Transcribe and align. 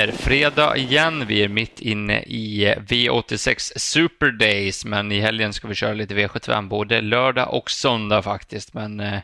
är 0.00 0.12
fredag 0.12 0.76
igen. 0.76 1.26
Vi 1.26 1.44
är 1.44 1.48
mitt 1.48 1.80
inne 1.80 2.22
i 2.22 2.74
V86 2.78 3.78
Super 3.78 4.30
Days, 4.30 4.84
men 4.84 5.12
i 5.12 5.20
helgen 5.20 5.52
ska 5.52 5.68
vi 5.68 5.74
köra 5.74 5.92
lite 5.92 6.14
V75 6.14 6.68
både 6.68 7.00
lördag 7.00 7.54
och 7.54 7.70
söndag 7.70 8.22
faktiskt. 8.22 8.74
Men 8.74 9.00
eh, 9.00 9.18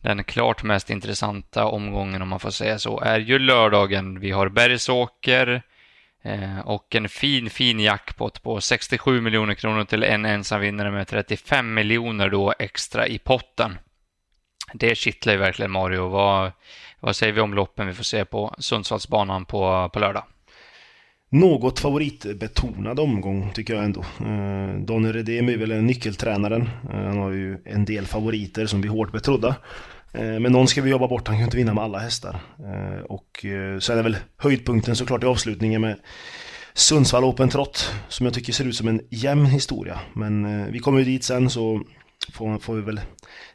den 0.00 0.24
klart 0.24 0.62
mest 0.62 0.90
intressanta 0.90 1.64
omgången, 1.64 2.22
om 2.22 2.28
man 2.28 2.40
får 2.40 2.50
säga 2.50 2.78
så, 2.78 3.00
är 3.00 3.20
ju 3.20 3.38
lördagen. 3.38 4.20
Vi 4.20 4.30
har 4.30 4.48
Bergsåker 4.48 5.62
eh, 6.22 6.58
och 6.58 6.94
en 6.94 7.08
fin, 7.08 7.50
fin 7.50 7.80
jackpot 7.80 8.42
på 8.42 8.60
67 8.60 9.20
miljoner 9.20 9.54
kronor 9.54 9.84
till 9.84 10.02
en 10.02 10.24
ensam 10.24 10.60
vinnare 10.60 10.90
med 10.90 11.08
35 11.08 11.74
miljoner 11.74 12.30
då 12.30 12.54
extra 12.58 13.06
i 13.06 13.18
potten. 13.18 13.78
Det 14.76 14.94
kittlar 14.94 15.32
ju 15.32 15.38
verkligen 15.38 15.70
Mario. 15.70 16.08
Vad, 16.08 16.52
vad 17.00 17.16
säger 17.16 17.32
vi 17.32 17.40
om 17.40 17.54
loppen 17.54 17.86
vi 17.86 17.92
får 17.92 18.04
se 18.04 18.24
på 18.24 18.54
Sundsvallsbanan 18.58 19.44
på, 19.44 19.90
på 19.92 19.98
lördag? 19.98 20.24
Något 21.28 21.80
favoritbetonad 21.80 23.00
omgång 23.00 23.50
tycker 23.54 23.74
jag 23.74 23.84
ändå. 23.84 24.00
Eh, 24.00 24.78
Daniel 24.78 25.12
Redem 25.12 25.48
är 25.48 25.56
väl 25.56 25.82
nyckeltränaren. 25.82 26.62
Eh, 26.92 27.00
han 27.00 27.18
har 27.18 27.30
ju 27.30 27.58
en 27.64 27.84
del 27.84 28.06
favoriter 28.06 28.66
som 28.66 28.80
blir 28.80 28.90
hårt 28.90 29.12
betrodda. 29.12 29.56
Eh, 30.12 30.40
men 30.40 30.52
någon 30.52 30.68
ska 30.68 30.82
vi 30.82 30.90
jobba 30.90 31.08
bort, 31.08 31.28
han 31.28 31.36
kan 31.36 31.40
ju 31.40 31.44
inte 31.44 31.56
vinna 31.56 31.74
med 31.74 31.84
alla 31.84 31.98
hästar. 31.98 32.40
Eh, 32.58 33.04
och 33.04 33.44
eh, 33.44 33.78
sen 33.78 33.98
är 33.98 34.02
väl 34.02 34.16
höjdpunkten 34.36 34.96
såklart 34.96 35.22
i 35.22 35.26
avslutningen 35.26 35.80
med 35.80 35.96
Sundsvall 36.74 37.24
Open 37.24 37.48
Trot, 37.48 37.94
som 38.08 38.26
jag 38.26 38.34
tycker 38.34 38.52
ser 38.52 38.64
ut 38.64 38.76
som 38.76 38.88
en 38.88 39.00
jämn 39.10 39.46
historia. 39.46 40.00
Men 40.12 40.44
eh, 40.60 40.66
vi 40.70 40.78
kommer 40.78 40.98
ju 40.98 41.04
dit 41.04 41.24
sen 41.24 41.50
så 41.50 41.82
får, 42.32 42.58
får 42.58 42.74
vi 42.74 42.82
väl 42.82 43.00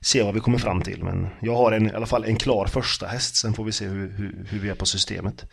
se 0.02 0.24
vad 0.24 0.34
vi 0.34 0.40
kommer 0.40 0.58
fram 0.58 0.82
till. 0.82 1.04
Men 1.04 1.28
jag 1.42 1.56
har 1.56 1.72
en, 1.72 1.90
i 1.90 1.94
alla 1.94 2.06
fall 2.06 2.26
en 2.26 2.36
klar 2.36 2.66
första 2.66 3.08
häst. 3.08 3.36
Sen 3.36 3.54
får 3.54 3.64
vi 3.64 3.72
se 3.72 3.86
hur, 3.86 4.10
hur, 4.10 4.46
hur 4.50 4.60
vi 4.60 4.70
är 4.70 4.76
på 4.76 4.86
systemet. 4.86 5.46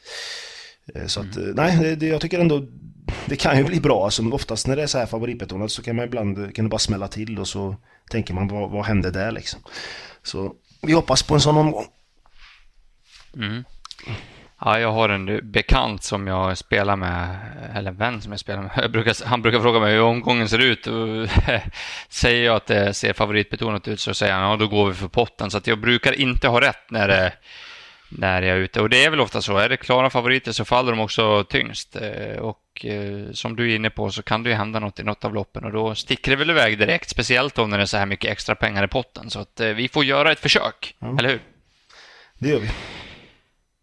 Eh, 0.94 1.06
så 1.06 1.20
att, 1.20 1.36
mm. 1.36 1.50
nej, 1.50 1.96
det, 1.96 2.06
jag 2.06 2.20
tycker 2.20 2.38
ändå 2.38 2.66
det 3.26 3.36
kan 3.36 3.58
ju 3.58 3.64
bli 3.64 3.80
bra. 3.80 4.04
Alltså, 4.04 4.30
oftast 4.30 4.66
när 4.66 4.76
det 4.76 4.82
är 4.82 4.86
så 4.86 4.98
här 4.98 5.06
favoritbetonat 5.06 5.70
så 5.70 5.82
kan 5.82 5.96
man 5.96 6.04
ibland 6.04 6.54
kan 6.54 6.64
det 6.64 6.68
bara 6.68 6.78
smälla 6.78 7.08
till 7.08 7.38
och 7.38 7.48
så 7.48 7.76
tänker 8.10 8.34
man 8.34 8.48
vad, 8.48 8.70
vad 8.70 8.84
hände 8.84 9.10
där 9.10 9.32
liksom. 9.32 9.60
Så 10.22 10.54
vi 10.82 10.92
hoppas 10.92 11.22
på 11.22 11.34
en 11.34 11.40
sån 11.40 11.56
omgång. 11.56 11.86
Mm. 13.36 13.64
Ja, 14.60 14.80
jag 14.80 14.92
har 14.92 15.08
en 15.08 15.50
bekant 15.50 16.02
som 16.02 16.26
jag 16.26 16.58
spelar 16.58 16.96
med, 16.96 17.36
eller 17.74 17.90
en 17.90 17.96
vän 17.96 18.22
som 18.22 18.32
jag 18.32 18.40
spelar 18.40 18.62
med. 18.62 18.70
Jag 18.82 18.90
brukar, 18.90 19.26
han 19.26 19.42
brukar 19.42 19.60
fråga 19.60 19.80
mig 19.80 19.94
hur 19.94 20.02
omgången 20.02 20.48
ser 20.48 20.58
ut. 20.58 20.86
Och 20.86 21.28
säger 22.08 22.44
jag 22.44 22.56
att 22.56 22.66
det 22.66 22.94
ser 22.94 23.12
favoritbetonat 23.12 23.88
ut 23.88 24.00
så 24.00 24.14
säger 24.14 24.32
han 24.32 24.50
ja, 24.50 24.56
då 24.56 24.66
går 24.66 24.88
vi 24.88 24.94
för 24.94 25.08
potten. 25.08 25.50
Så 25.50 25.60
jag 25.64 25.80
brukar 25.80 26.20
inte 26.20 26.48
ha 26.48 26.60
rätt 26.60 26.90
när, 26.90 27.08
det, 27.08 27.32
när 28.08 28.42
jag 28.42 28.56
är 28.56 28.60
ute. 28.60 28.80
Och 28.80 28.90
det 28.90 29.04
är 29.04 29.10
väl 29.10 29.20
ofta 29.20 29.42
så. 29.42 29.58
Är 29.58 29.68
det 29.68 29.76
klara 29.76 30.10
favoriter 30.10 30.52
så 30.52 30.64
faller 30.64 30.92
de 30.92 31.00
också 31.00 31.44
tyngst. 31.44 31.96
Eh, 31.96 32.38
och 32.38 32.84
eh, 32.84 33.32
som 33.32 33.56
du 33.56 33.72
är 33.72 33.76
inne 33.76 33.90
på 33.90 34.10
så 34.10 34.22
kan 34.22 34.42
det 34.42 34.50
ju 34.50 34.56
hända 34.56 34.80
något 34.80 35.00
i 35.00 35.02
något 35.02 35.24
av 35.24 35.34
loppen 35.34 35.64
och 35.64 35.72
då 35.72 35.94
sticker 35.94 36.30
det 36.30 36.36
väl 36.36 36.50
iväg 36.50 36.78
direkt. 36.78 37.10
Speciellt 37.10 37.56
när 37.56 37.78
det 37.78 37.84
är 37.84 37.86
så 37.86 37.96
här 37.96 38.06
mycket 38.06 38.30
extra 38.30 38.54
pengar 38.54 38.84
i 38.84 38.88
potten. 38.88 39.30
Så 39.30 39.40
att 39.40 39.60
eh, 39.60 39.68
vi 39.68 39.88
får 39.88 40.04
göra 40.04 40.32
ett 40.32 40.40
försök, 40.40 40.94
mm. 41.02 41.18
eller 41.18 41.28
hur? 41.28 41.40
Det 42.38 42.48
gör 42.48 42.58
vi. 42.58 42.70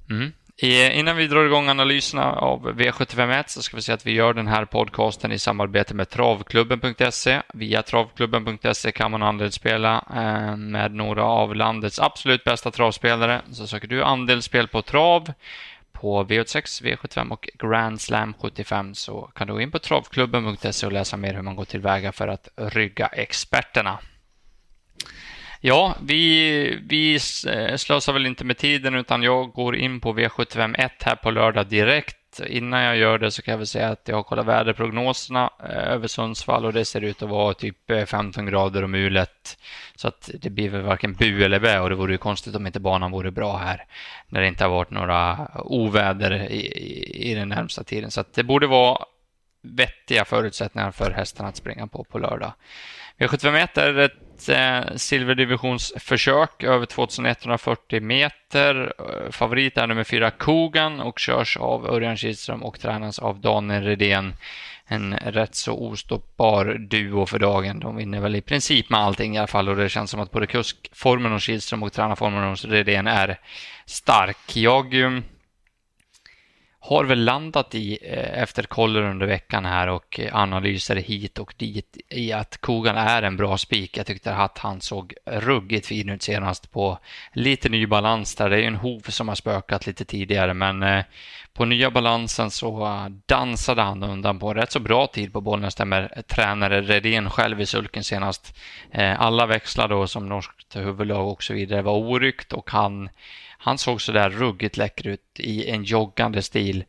Mm. 0.10 0.32
Innan 0.62 1.18
vi 1.18 1.28
drar 1.28 1.46
igång 1.46 1.70
analyserna 1.70 2.32
av 2.32 2.72
V751 2.72 3.44
så 3.48 3.62
ska 3.62 3.76
vi 3.76 3.82
säga 3.82 3.94
att 3.94 4.06
vi 4.06 4.12
gör 4.12 4.34
den 4.34 4.48
här 4.48 4.66
podcasten 4.66 5.32
i 5.32 5.40
samarbete 5.40 5.94
med 5.94 6.10
Travklubben.se. 6.10 7.42
Via 7.54 7.82
Travklubben.se 7.82 8.92
kan 8.92 9.12
man 9.12 9.24
andelsspela 9.24 10.06
eh, 10.16 10.58
med 10.58 10.94
några 10.94 11.24
av 11.24 11.56
landets 11.56 12.00
absolut 12.00 12.44
bästa 12.44 12.72
travspelare. 12.72 13.42
Så 13.52 13.68
söker 13.68 13.88
du 13.88 14.04
andelsspel 14.04 14.68
på 14.68 14.82
trav 14.82 15.34
på 15.92 16.24
V86, 16.24 16.84
V75 16.84 17.30
och 17.30 17.50
Grand 17.60 18.02
Slam 18.02 18.34
75 18.42 18.96
så 18.96 19.22
kan 19.36 19.48
du 19.48 19.54
gå 19.54 19.62
in 19.62 19.72
på 19.72 19.80
travklubben.se 19.80 20.86
och 20.86 20.94
läsa 20.94 21.18
mer 21.18 21.34
hur 21.34 21.42
man 21.42 21.56
går 21.56 21.66
tillväga 21.66 22.12
för 22.12 22.28
att 22.28 22.48
rygga 22.56 23.08
experterna. 23.08 24.00
Ja, 25.66 25.96
vi, 26.02 26.80
vi 26.88 27.14
eh, 27.48 27.76
slösar 27.76 28.14
väl 28.14 28.26
inte 28.26 28.46
med 28.46 28.58
tiden 28.58 28.96
utan 28.96 29.24
jag 29.24 29.52
går 29.52 29.76
in 29.76 30.00
på 30.00 30.14
V751 30.14 30.90
här 31.00 31.16
på 31.16 31.32
lördag 31.32 31.68
direkt. 31.68 32.40
Innan 32.48 32.82
jag 32.82 32.98
gör 32.98 33.18
det 33.18 33.32
så 33.32 33.42
kan 33.42 33.52
jag 33.52 33.58
väl 33.58 33.68
säga 33.68 33.90
att 33.90 34.08
jag 34.08 34.16
har 34.16 34.24
kollat 34.24 34.46
väderprognoserna 34.46 35.50
eh, 35.70 35.92
över 35.92 36.08
Sundsvall 36.08 36.66
och 36.66 36.74
det 36.74 36.86
ser 36.86 37.02
ut 37.02 37.22
att 37.22 37.30
vara 37.30 37.54
typ 37.54 37.92
eh, 37.92 38.06
15 38.06 38.46
grader 38.46 38.84
och 38.84 38.90
mulet. 38.90 39.58
Så 39.96 40.08
att 40.08 40.30
det 40.34 40.50
blir 40.50 40.70
väl 40.70 40.82
varken 40.82 41.14
bu 41.14 41.44
eller 41.44 41.60
bä 41.60 41.80
och 41.80 41.90
det 41.90 41.96
vore 41.96 42.12
ju 42.12 42.18
konstigt 42.18 42.56
om 42.56 42.68
inte 42.68 42.80
banan 42.80 43.12
vore 43.12 43.32
bra 43.32 43.58
här 43.58 43.86
när 44.28 44.42
det 44.42 44.48
inte 44.48 44.64
har 44.64 44.72
varit 44.72 44.92
några 44.92 45.48
oväder 45.56 46.52
i, 46.52 46.56
i, 46.56 47.32
i 47.32 47.36
den 47.36 47.50
närmsta 47.50 47.84
tiden. 47.84 48.12
Så 48.12 48.22
att 48.22 48.34
det 48.34 48.44
borde 48.44 48.68
vara 48.68 49.06
vettiga 49.64 50.26
förutsättningar 50.26 50.92
för 50.92 51.12
hästarna 51.12 51.50
att 51.50 51.56
springa 51.56 51.88
på 51.88 52.04
på 52.04 52.20
lördag. 52.20 52.54
V75 53.18 53.68
är 53.80 53.98
ett 54.00 54.50
eh, 54.50 54.96
silverdivisionsförsök 54.96 56.64
över 56.64 56.86
2140 56.86 58.02
meter. 58.02 58.94
Eh, 59.00 59.32
favorit 59.32 59.78
är 59.78 59.88
nummer 59.88 60.04
fyra 60.04 60.32
Kogan 60.32 61.00
och 61.00 61.20
körs 61.20 61.58
av 61.58 61.90
Örjan 61.90 62.18
Kihlström 62.18 62.64
och 62.64 62.80
tränas 62.80 63.20
av 63.20 63.42
Daniel 63.42 63.84
Redén. 63.84 64.34
En 64.86 65.18
rätt 65.18 65.56
så 65.56 65.74
ostoppbar 65.74 66.66
duo 66.66 67.26
för 67.26 67.40
dagen. 67.40 67.80
De 67.80 67.96
vinner 67.96 68.20
väl 68.20 68.36
i 68.36 68.42
princip 68.42 68.90
med 68.90 69.00
allting 69.00 69.36
i 69.36 69.38
alla 69.38 69.48
fall 69.48 69.70
och 69.70 69.76
det 69.76 69.90
känns 69.90 70.12
som 70.12 70.20
att 70.20 70.32
både 70.32 70.48
kuskformen 70.48 71.32
hos 71.32 71.44
Kihlström 71.44 71.84
och 71.84 71.94
tränarformen 71.94 72.50
hos 72.50 72.66
Redén 72.66 73.08
är 73.08 73.40
stark. 73.86 74.56
Jag 74.56 75.02
eh, 75.02 75.20
har 76.86 77.04
väl 77.04 77.24
landat 77.24 77.76
i 77.76 77.98
eh, 78.02 78.42
efter 78.42 78.64
koller 78.64 79.02
under 79.02 79.26
veckan 79.26 79.66
här 79.66 79.88
och 79.88 80.20
eh, 80.20 80.36
analyser 80.36 80.96
hit 80.96 81.40
och 81.40 81.54
dit 81.58 81.98
i 82.10 82.34
att 82.34 82.58
Kogan 82.58 82.98
är 82.98 83.22
en 83.22 83.38
bra 83.38 83.58
spik. 83.58 83.98
Jag 83.98 84.06
tyckte 84.06 84.36
att 84.36 84.58
han 84.58 84.82
såg 84.82 85.14
ruggigt 85.26 85.88
fin 85.88 86.10
ut 86.10 86.24
senast 86.24 86.72
på 86.72 87.00
lite 87.34 87.70
ny 87.70 87.88
balans 87.88 88.36
där. 88.36 88.50
Det 88.50 88.56
är 88.56 88.60
ju 88.60 88.68
en 88.68 88.76
hov 88.76 89.00
som 89.00 89.28
har 89.28 89.36
spökat 89.36 89.88
lite 89.88 90.06
tidigare, 90.06 90.54
men 90.54 90.84
eh, 90.84 91.04
på 91.54 91.66
nya 91.66 91.92
balansen 91.92 92.52
så 92.52 92.90
dansade 93.26 93.82
han 93.82 94.04
undan 94.04 94.40
på 94.40 94.54
rätt 94.54 94.72
så 94.72 94.80
bra 94.80 95.08
tid 95.08 95.34
på 95.34 95.42
bollen. 95.42 95.72
Stämmer 95.72 96.22
tränare 96.28 96.82
Redén 96.82 97.30
själv 97.30 97.62
i 97.62 97.66
sulken 97.66 98.04
senast. 98.04 98.58
Alla 99.18 99.46
växlar 99.46 99.88
då 99.88 100.08
som 100.08 100.30
norskt 100.30 100.76
huvudlag 100.76 101.28
och 101.28 101.44
så 101.44 101.54
vidare 101.54 101.82
var 101.82 101.94
oryckt 101.94 102.54
och 102.54 102.72
han 102.72 103.10
han 103.64 103.78
såg 103.78 104.02
sådär 104.02 104.30
ruggigt 104.30 104.78
läcker 104.78 105.08
ut 105.08 105.40
i 105.40 105.70
en 105.70 105.84
joggande 105.84 106.42
stil. 106.42 106.84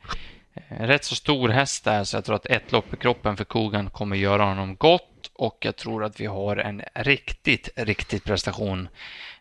Eh, 0.54 0.86
rätt 0.86 1.04
så 1.04 1.14
stor 1.14 1.48
häst 1.48 1.84
där, 1.84 2.04
så 2.04 2.16
jag 2.16 2.24
tror 2.24 2.36
att 2.36 2.46
ett 2.46 2.72
lopp 2.72 2.94
i 2.94 2.96
kroppen 2.96 3.36
för 3.36 3.44
Kogan 3.44 3.90
kommer 3.90 4.16
göra 4.16 4.44
honom 4.44 4.76
gott 4.76 5.30
och 5.32 5.58
jag 5.60 5.76
tror 5.76 6.04
att 6.04 6.20
vi 6.20 6.26
har 6.26 6.56
en 6.56 6.82
riktigt, 6.94 7.68
riktigt 7.76 8.24
prestation 8.24 8.88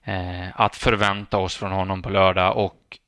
eh, 0.04 0.62
att 0.62 0.76
förvänta 0.76 1.38
oss 1.38 1.56
från 1.56 1.72
honom 1.72 2.02
på 2.02 2.10
lördag 2.10 2.58
och 2.58 3.00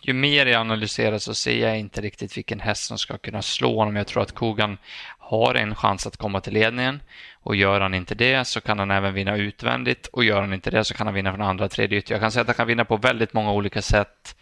ju 0.00 0.12
mer 0.12 0.46
jag 0.46 0.60
analyserar 0.60 1.18
så 1.18 1.34
ser 1.34 1.68
jag 1.68 1.78
inte 1.78 2.00
riktigt 2.00 2.36
vilken 2.36 2.60
häst 2.60 2.84
som 2.84 2.98
ska 2.98 3.18
kunna 3.18 3.42
slå 3.42 3.76
honom. 3.76 3.96
Jag 3.96 4.06
tror 4.06 4.22
att 4.22 4.32
Kogan 4.32 4.78
har 5.18 5.54
en 5.54 5.74
chans 5.74 6.06
att 6.06 6.16
komma 6.16 6.40
till 6.40 6.52
ledningen 6.52 7.00
och 7.42 7.56
gör 7.56 7.80
han 7.80 7.94
inte 7.94 8.14
det 8.14 8.44
så 8.44 8.60
kan 8.60 8.78
han 8.78 8.90
även 8.90 9.14
vinna 9.14 9.36
utvändigt 9.36 10.06
och 10.06 10.24
gör 10.24 10.40
han 10.40 10.52
inte 10.52 10.70
det 10.70 10.84
så 10.84 10.94
kan 10.94 11.06
han 11.06 11.14
vinna 11.14 11.32
från 11.32 11.42
andra 11.42 11.68
tredje 11.68 11.98
ytter. 11.98 12.14
Jag 12.14 12.20
kan 12.20 12.32
säga 12.32 12.40
att 12.40 12.46
han 12.46 12.56
kan 12.56 12.66
vinna 12.66 12.84
på 12.84 12.96
väldigt 12.96 13.32
många 13.32 13.52
olika 13.52 13.82
sätt. 13.82 14.36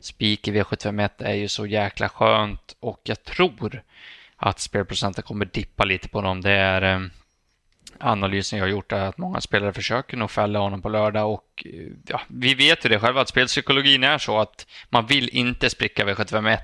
Spik 0.00 0.48
i 0.48 0.52
V751 0.52 1.10
är 1.18 1.34
ju 1.34 1.48
så 1.48 1.66
jäkla 1.66 2.08
skönt 2.08 2.76
och 2.80 3.00
jag 3.04 3.24
tror 3.24 3.82
att 4.36 4.60
spelprocenten 4.60 5.24
kommer 5.24 5.44
dippa 5.44 5.84
lite 5.84 6.08
på 6.08 6.20
dem. 6.20 6.40
Det 6.40 6.50
är 6.50 6.82
eh, 6.82 7.00
analysen 7.98 8.58
jag 8.58 8.66
har 8.66 8.70
gjort 8.70 8.92
är 8.92 9.00
att 9.00 9.18
många 9.18 9.40
spelare 9.40 9.72
försöker 9.72 10.16
nog 10.16 10.30
fälla 10.30 10.58
honom 10.58 10.82
på 10.82 10.88
lördag 10.88 11.32
och 11.32 11.66
eh, 11.66 11.92
ja, 12.08 12.20
vi 12.28 12.54
vet 12.54 12.84
ju 12.84 12.88
det 12.88 12.98
själva 12.98 13.20
att 13.20 13.28
spelpsykologin 13.28 14.04
är 14.04 14.18
så 14.18 14.38
att 14.38 14.66
man 14.88 15.06
vill 15.06 15.28
inte 15.28 15.70
spricka 15.70 16.04
V751 16.04 16.58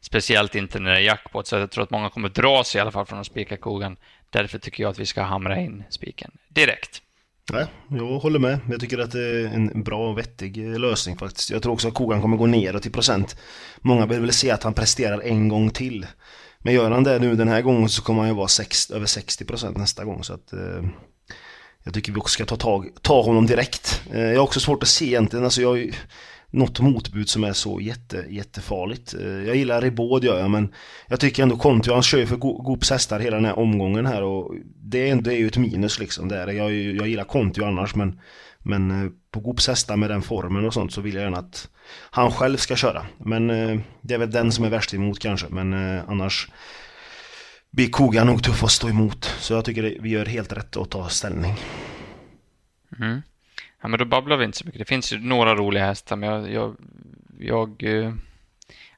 speciellt 0.00 0.54
inte 0.54 0.78
när 0.78 0.90
det 0.90 0.96
är 0.96 1.02
jackpot 1.02 1.46
så 1.46 1.56
jag 1.56 1.70
tror 1.70 1.84
att 1.84 1.90
många 1.90 2.10
kommer 2.10 2.28
dra 2.28 2.64
sig 2.64 2.78
i 2.78 2.82
alla 2.82 2.90
fall 2.90 3.06
från 3.06 3.18
att 3.18 3.26
spika 3.26 3.56
kogan 3.56 3.96
Därför 4.34 4.58
tycker 4.58 4.82
jag 4.82 4.90
att 4.90 4.98
vi 4.98 5.06
ska 5.06 5.22
hamra 5.22 5.60
in 5.60 5.84
spiken 5.90 6.30
direkt. 6.48 7.02
Nej, 7.52 7.66
jag 7.88 8.18
håller 8.18 8.38
med. 8.38 8.58
Jag 8.70 8.80
tycker 8.80 8.98
att 8.98 9.10
det 9.10 9.20
är 9.20 9.44
en 9.46 9.82
bra 9.82 10.10
och 10.10 10.18
vettig 10.18 10.72
eh, 10.72 10.78
lösning 10.78 11.16
faktiskt. 11.16 11.50
Jag 11.50 11.62
tror 11.62 11.72
också 11.72 11.88
att 11.88 11.94
Kogan 11.94 12.20
kommer 12.20 12.36
gå 12.36 12.46
neråt 12.46 12.86
i 12.86 12.90
procent. 12.90 13.36
Många 13.80 14.06
vill 14.06 14.20
väl 14.20 14.32
se 14.32 14.50
att 14.50 14.62
han 14.62 14.74
presterar 14.74 15.20
en 15.20 15.48
gång 15.48 15.70
till. 15.70 16.06
Men 16.58 16.74
gör 16.74 16.90
han 16.90 17.04
det 17.04 17.18
nu 17.18 17.34
den 17.34 17.48
här 17.48 17.62
gången 17.62 17.88
så 17.88 18.02
kommer 18.02 18.20
han 18.20 18.28
ju 18.28 18.34
vara 18.34 18.48
sex, 18.48 18.90
över 18.90 19.06
60 19.06 19.44
procent 19.44 19.76
nästa 19.76 20.04
gång. 20.04 20.24
Så 20.24 20.34
att, 20.34 20.52
eh, 20.52 20.84
jag 21.84 21.94
tycker 21.94 22.12
vi 22.12 22.18
också 22.18 22.32
ska 22.32 22.44
ta, 22.44 22.56
tag, 22.56 22.88
ta 23.02 23.22
honom 23.22 23.46
direkt. 23.46 24.02
Eh, 24.12 24.20
jag 24.22 24.36
har 24.36 24.44
också 24.44 24.60
svårt 24.60 24.82
att 24.82 24.88
se 24.88 25.06
egentligen. 25.06 25.44
Alltså 25.44 25.62
jag, 25.62 25.98
något 26.54 26.80
motbud 26.80 27.28
som 27.28 27.44
är 27.44 27.52
så 27.52 27.80
jätte, 27.80 28.26
jättefarligt. 28.28 29.14
Eh, 29.14 29.26
jag 29.26 29.56
gillar 29.56 29.80
Ribod 29.80 30.24
gör 30.24 30.38
jag, 30.38 30.50
men 30.50 30.72
jag 31.08 31.20
tycker 31.20 31.42
ändå 31.42 31.56
Conti, 31.56 31.90
han 31.90 32.02
kör 32.02 32.18
ju 32.18 32.26
för 32.26 32.36
Goops 32.36 32.90
hästar 32.90 33.20
hela 33.20 33.36
den 33.36 33.44
här 33.44 33.58
omgången 33.58 34.06
här 34.06 34.22
och 34.22 34.54
det 34.76 35.10
är, 35.10 35.16
det 35.16 35.34
är 35.34 35.38
ju 35.38 35.46
ett 35.46 35.56
minus 35.56 35.98
liksom. 35.98 36.28
Där. 36.28 36.48
Jag, 36.48 36.72
jag 36.72 37.08
gillar 37.08 37.24
Conti 37.24 37.64
annars, 37.64 37.94
men, 37.94 38.20
men 38.58 38.90
eh, 38.90 39.10
på 39.30 39.40
Goops 39.40 39.68
hästar 39.68 39.96
med 39.96 40.10
den 40.10 40.22
formen 40.22 40.64
och 40.64 40.74
sånt 40.74 40.92
så 40.92 41.00
vill 41.00 41.14
jag 41.14 41.22
gärna 41.22 41.38
att 41.38 41.68
han 42.10 42.30
själv 42.30 42.56
ska 42.56 42.76
köra. 42.76 43.06
Men 43.18 43.50
eh, 43.50 43.80
det 44.00 44.14
är 44.14 44.18
väl 44.18 44.30
den 44.30 44.52
som 44.52 44.64
är 44.64 44.70
värst 44.70 44.94
emot 44.94 45.18
kanske, 45.18 45.46
men 45.50 45.74
annars 46.00 46.48
blir 47.70 47.90
Koga 47.90 48.24
nog 48.24 48.42
tuff 48.42 48.64
att 48.64 48.70
stå 48.70 48.88
emot. 48.88 49.24
Så 49.24 49.54
jag 49.54 49.64
tycker 49.64 49.98
vi 50.00 50.08
gör 50.08 50.26
helt 50.26 50.52
rätt 50.52 50.76
att 50.76 50.90
ta 50.90 51.08
ställning. 51.08 51.54
Mm. 52.98 53.22
Ja, 53.80 53.88
men 53.88 53.98
då 53.98 54.04
babblar 54.04 54.36
vi 54.36 54.44
inte 54.44 54.58
så 54.58 54.64
mycket. 54.64 54.78
Det 54.78 54.84
finns 54.84 55.12
ju 55.12 55.18
några 55.18 55.54
roliga 55.54 55.86
hästar, 55.86 56.16
men 56.16 56.28
jag, 56.28 56.50
jag, 56.52 56.76
jag, 57.38 57.82
eh, 57.82 58.12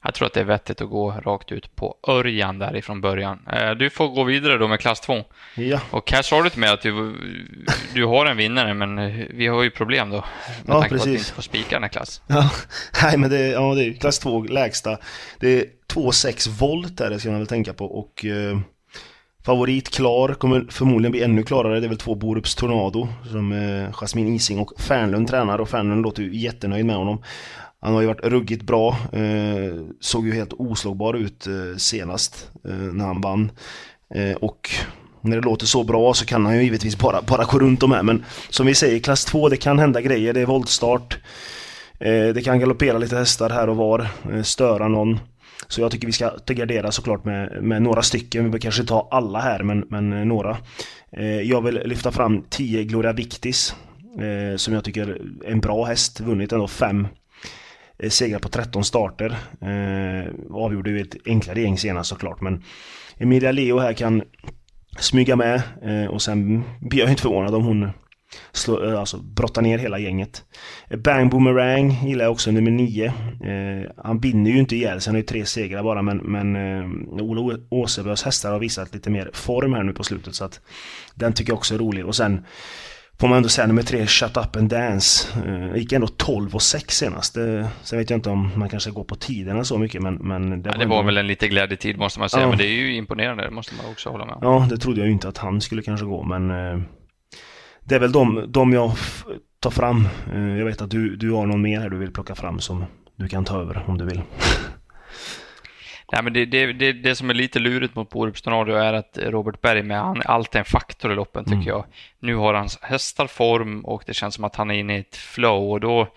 jag 0.03 0.13
tror 0.13 0.25
att 0.25 0.33
det 0.33 0.39
är 0.39 0.43
vettigt 0.43 0.81
att 0.81 0.89
gå 0.89 1.11
rakt 1.11 1.51
ut 1.51 1.75
på 1.75 1.95
Örjan 2.07 2.59
därifrån 2.59 3.01
början. 3.01 3.39
Eh, 3.51 3.71
du 3.71 3.89
får 3.89 4.07
gå 4.07 4.23
vidare 4.23 4.57
då 4.57 4.67
med 4.67 4.79
klass 4.79 5.01
2. 5.01 5.23
Ja. 5.55 5.81
Och 5.91 6.11
här 6.11 6.21
sa 6.21 6.41
du 6.41 6.49
till 6.49 6.59
mig 6.59 6.69
att 6.69 6.81
du, 6.81 7.15
du 7.93 8.05
har 8.05 8.25
en 8.25 8.37
vinnare, 8.37 8.73
men 8.73 8.97
eh, 8.97 9.25
vi 9.29 9.47
har 9.47 9.63
ju 9.63 9.69
problem 9.69 10.09
då. 10.09 10.15
Med 10.15 10.25
ja, 10.75 10.81
tanke 10.81 10.89
precis. 10.89 11.03
på 11.03 11.09
att 11.09 11.13
vi 11.13 11.17
inte 11.17 11.31
får 11.33 11.41
spika 11.41 11.75
den 11.75 11.83
här 11.83 11.89
klass. 11.89 12.21
Ja, 12.27 12.51
nej 13.03 13.17
men 13.17 13.29
det, 13.29 13.47
ja, 13.47 13.73
det 13.75 13.85
är 13.85 13.93
klass 13.93 14.19
2 14.19 14.43
lägsta. 14.43 14.97
Det 15.39 15.59
är 15.59 15.65
2,6 15.93 16.49
volt 16.49 16.97
där, 16.97 17.09
det 17.09 17.19
ska 17.19 17.29
man 17.29 17.39
väl 17.39 17.47
tänka 17.47 17.73
på. 17.73 17.85
Och 17.85 18.25
eh, 18.25 18.59
Favorit 19.47 19.89
klar, 19.89 20.33
kommer 20.33 20.65
förmodligen 20.69 21.11
bli 21.11 21.23
ännu 21.23 21.43
klarare. 21.43 21.79
Det 21.79 21.85
är 21.85 21.89
väl 21.89 21.97
två 21.97 22.15
Borups 22.15 22.55
Tornado 22.55 23.07
som 23.31 23.51
eh, 23.51 23.91
Jasmin 23.93 24.35
Ising 24.35 24.59
och 24.59 24.81
Fernlund 24.81 25.27
tränar 25.27 25.59
och 25.59 25.69
Fernlund 25.69 26.01
låter 26.01 26.23
ju 26.23 26.37
jättenöjd 26.37 26.85
med 26.85 26.95
honom. 26.95 27.23
Han 27.81 27.93
har 27.93 28.01
ju 28.01 28.07
varit 28.07 28.25
ruggigt 28.25 28.63
bra, 28.63 28.97
eh, 29.11 29.81
såg 29.99 30.27
ju 30.27 30.33
helt 30.33 30.53
oslagbar 30.53 31.13
ut 31.13 31.47
eh, 31.47 31.77
senast 31.77 32.51
eh, 32.65 32.71
när 32.75 33.05
han 33.05 33.21
vann. 33.21 33.51
Eh, 34.15 34.35
och 34.35 34.69
när 35.21 35.35
det 35.35 35.43
låter 35.45 35.65
så 35.65 35.83
bra 35.83 36.13
så 36.13 36.25
kan 36.25 36.45
han 36.45 36.55
ju 36.55 36.63
givetvis 36.63 36.97
bara, 36.97 37.21
bara 37.21 37.43
gå 37.43 37.59
runt 37.59 37.79
de 37.79 37.91
här 37.91 38.03
men 38.03 38.25
som 38.49 38.65
vi 38.65 38.75
säger, 38.75 38.99
klass 38.99 39.25
2 39.25 39.49
det 39.49 39.57
kan 39.57 39.79
hända 39.79 40.01
grejer, 40.01 40.33
det 40.33 40.41
är 40.41 40.45
voltstart. 40.45 41.17
Eh, 41.99 42.27
det 42.33 42.43
kan 42.43 42.59
galoppera 42.59 42.97
lite 42.97 43.17
hästar 43.17 43.49
här 43.49 43.69
och 43.69 43.77
var, 43.77 44.07
eh, 44.33 44.41
störa 44.41 44.87
någon. 44.87 45.19
Så 45.67 45.81
jag 45.81 45.91
tycker 45.91 46.07
vi 46.07 46.13
ska 46.13 46.31
gardera 46.45 46.91
såklart 46.91 47.25
med, 47.25 47.63
med 47.63 47.81
några 47.81 48.01
stycken. 48.01 48.43
Vi 48.43 48.49
behöver 48.49 48.59
kanske 48.59 48.83
ta 48.83 49.07
alla 49.11 49.39
här, 49.39 49.63
men, 49.63 49.85
men 49.89 50.13
eh, 50.13 50.25
några. 50.25 50.57
Eh, 51.11 51.41
jag 51.41 51.61
vill 51.61 51.81
lyfta 51.85 52.11
fram 52.11 52.43
10 52.49 52.83
Gloria 52.83 53.13
Victis. 53.13 53.75
Eh, 54.19 54.57
som 54.57 54.73
jag 54.73 54.83
tycker 54.83 55.07
är 55.07 55.51
en 55.51 55.59
bra 55.59 55.83
häst. 55.83 56.19
Vunnit 56.19 56.51
ändå 56.51 56.67
fem 56.67 57.07
eh, 57.99 58.09
segrar 58.09 58.39
på 58.39 58.49
13 58.49 58.83
starter. 58.83 59.37
Eh, 59.61 60.33
avgjorde 60.51 60.89
ju 60.89 61.01
ett 61.01 61.15
enklare 61.25 61.61
gäng 61.61 61.77
senast 61.77 62.09
såklart, 62.09 62.41
men 62.41 62.63
Emilia 63.17 63.51
Leo 63.51 63.79
här 63.79 63.93
kan 63.93 64.23
smyga 64.99 65.35
med 65.35 65.61
och 66.09 66.21
sen 66.21 66.63
blir 66.81 66.99
jag 66.99 67.09
inte 67.09 67.21
förvånad 67.21 67.55
om 67.55 67.63
hon 67.63 67.89
slå, 68.51 68.83
eh, 68.83 68.99
alltså 68.99 69.17
brotta 69.17 69.61
ner 69.61 69.77
hela 69.77 69.99
gänget. 69.99 70.43
Bang 71.03 71.31
Boomerang 71.31 71.91
gillar 72.05 72.25
jag 72.25 72.31
också, 72.31 72.51
nummer 72.51 72.71
9. 72.71 73.05
Eh, 73.05 73.91
han 73.97 74.19
vinner 74.19 74.51
ju 74.51 74.59
inte 74.59 74.75
ihjäl 74.75 75.01
sig, 75.01 75.09
han 75.09 75.15
har 75.15 75.21
ju 75.21 75.25
tre 75.25 75.45
segrar 75.45 75.83
bara 75.83 76.01
men, 76.01 76.17
men 76.17 76.55
eh, 76.55 77.23
Ola 77.23 77.59
Åsebös 77.69 78.23
hästar 78.23 78.51
har 78.51 78.59
visat 78.59 78.93
lite 78.93 79.09
mer 79.09 79.29
form 79.33 79.73
här 79.73 79.83
nu 79.83 79.93
på 79.93 80.03
slutet 80.03 80.35
så 80.35 80.45
att 80.45 80.61
den 81.15 81.33
tycker 81.33 81.51
jag 81.51 81.57
också 81.57 81.73
är 81.73 81.79
rolig. 81.79 82.05
Och 82.05 82.15
sen 82.15 82.45
får 83.19 83.27
man 83.27 83.37
ändå 83.37 83.49
säga 83.49 83.67
nummer 83.67 83.83
3, 83.83 84.07
Shut 84.07 84.37
Up 84.37 84.55
and 84.55 84.69
Dance. 84.69 85.27
Eh, 85.45 85.75
gick 85.75 85.91
ändå 85.91 86.07
12 86.07 86.55
och 86.55 86.61
6 86.61 86.97
senast. 86.97 87.33
Det, 87.33 87.67
sen 87.83 87.99
vet 87.99 88.09
jag 88.09 88.17
inte 88.17 88.29
om 88.29 88.49
man 88.55 88.69
kanske 88.69 88.91
går 88.91 89.03
på 89.03 89.15
tiderna 89.15 89.63
så 89.63 89.77
mycket 89.77 90.01
men... 90.01 90.15
men 90.15 90.61
det, 90.61 90.69
ja, 90.69 90.73
var, 90.73 90.79
det 90.79 90.85
var 90.85 91.03
väl 91.03 91.17
en 91.17 91.27
lite 91.27 91.47
glädjetid 91.47 91.97
måste 91.97 92.19
man 92.19 92.29
säga, 92.29 92.43
ja. 92.43 92.49
men 92.49 92.57
det 92.57 92.65
är 92.65 92.73
ju 92.73 92.95
imponerande, 92.95 93.43
det 93.43 93.51
måste 93.51 93.75
man 93.75 93.91
också 93.91 94.09
hålla 94.09 94.25
med 94.25 94.35
om. 94.35 94.39
Ja, 94.41 94.67
det 94.69 94.77
trodde 94.77 94.99
jag 94.99 95.07
ju 95.07 95.13
inte 95.13 95.27
att 95.27 95.37
han 95.37 95.61
skulle 95.61 95.81
kanske 95.81 96.05
gå 96.05 96.23
men 96.23 96.51
eh, 96.51 96.81
det 97.87 97.95
är 97.95 97.99
väl 97.99 98.11
de, 98.11 98.45
de 98.47 98.73
jag 98.73 98.91
tar 99.59 99.71
fram. 99.71 100.07
Eh, 100.33 100.57
jag 100.57 100.65
vet 100.65 100.81
att 100.81 100.91
du, 100.91 101.15
du 101.15 101.31
har 101.31 101.45
någon 101.45 101.61
mer 101.61 101.79
här 101.79 101.89
du 101.89 101.97
vill 101.97 102.11
plocka 102.11 102.35
fram 102.35 102.59
som 102.59 102.85
du 103.15 103.27
kan 103.27 103.45
ta 103.45 103.61
över 103.61 103.83
om 103.87 103.97
du 103.97 104.05
vill. 104.05 104.21
Nej, 106.11 106.23
men 106.23 106.33
det, 106.33 106.45
det, 106.45 106.73
det, 106.73 106.93
det 106.93 107.15
som 107.15 107.29
är 107.29 107.33
lite 107.33 107.59
lurigt 107.59 107.95
mot 107.95 108.09
Borups 108.09 108.41
Tornado 108.41 108.73
är 108.73 108.93
att 108.93 109.17
Robert 109.21 109.61
Berg 109.61 109.83
med, 109.83 110.01
han 110.01 110.17
är 110.17 110.27
alltid 110.27 110.59
en 110.59 110.65
faktor 110.65 111.11
i 111.11 111.15
loppen 111.15 111.43
tycker 111.43 111.55
mm. 111.55 111.67
jag. 111.67 111.85
Nu 112.19 112.35
har 112.35 112.53
hans 112.53 112.79
hästar 112.81 113.27
form 113.27 113.85
och 113.85 114.03
det 114.05 114.13
känns 114.13 114.35
som 114.35 114.43
att 114.43 114.55
han 114.55 114.71
är 114.71 114.75
inne 114.75 114.97
i 114.97 114.99
ett 114.99 115.15
flow 115.15 115.71
och 115.71 115.79
då, 115.79 116.07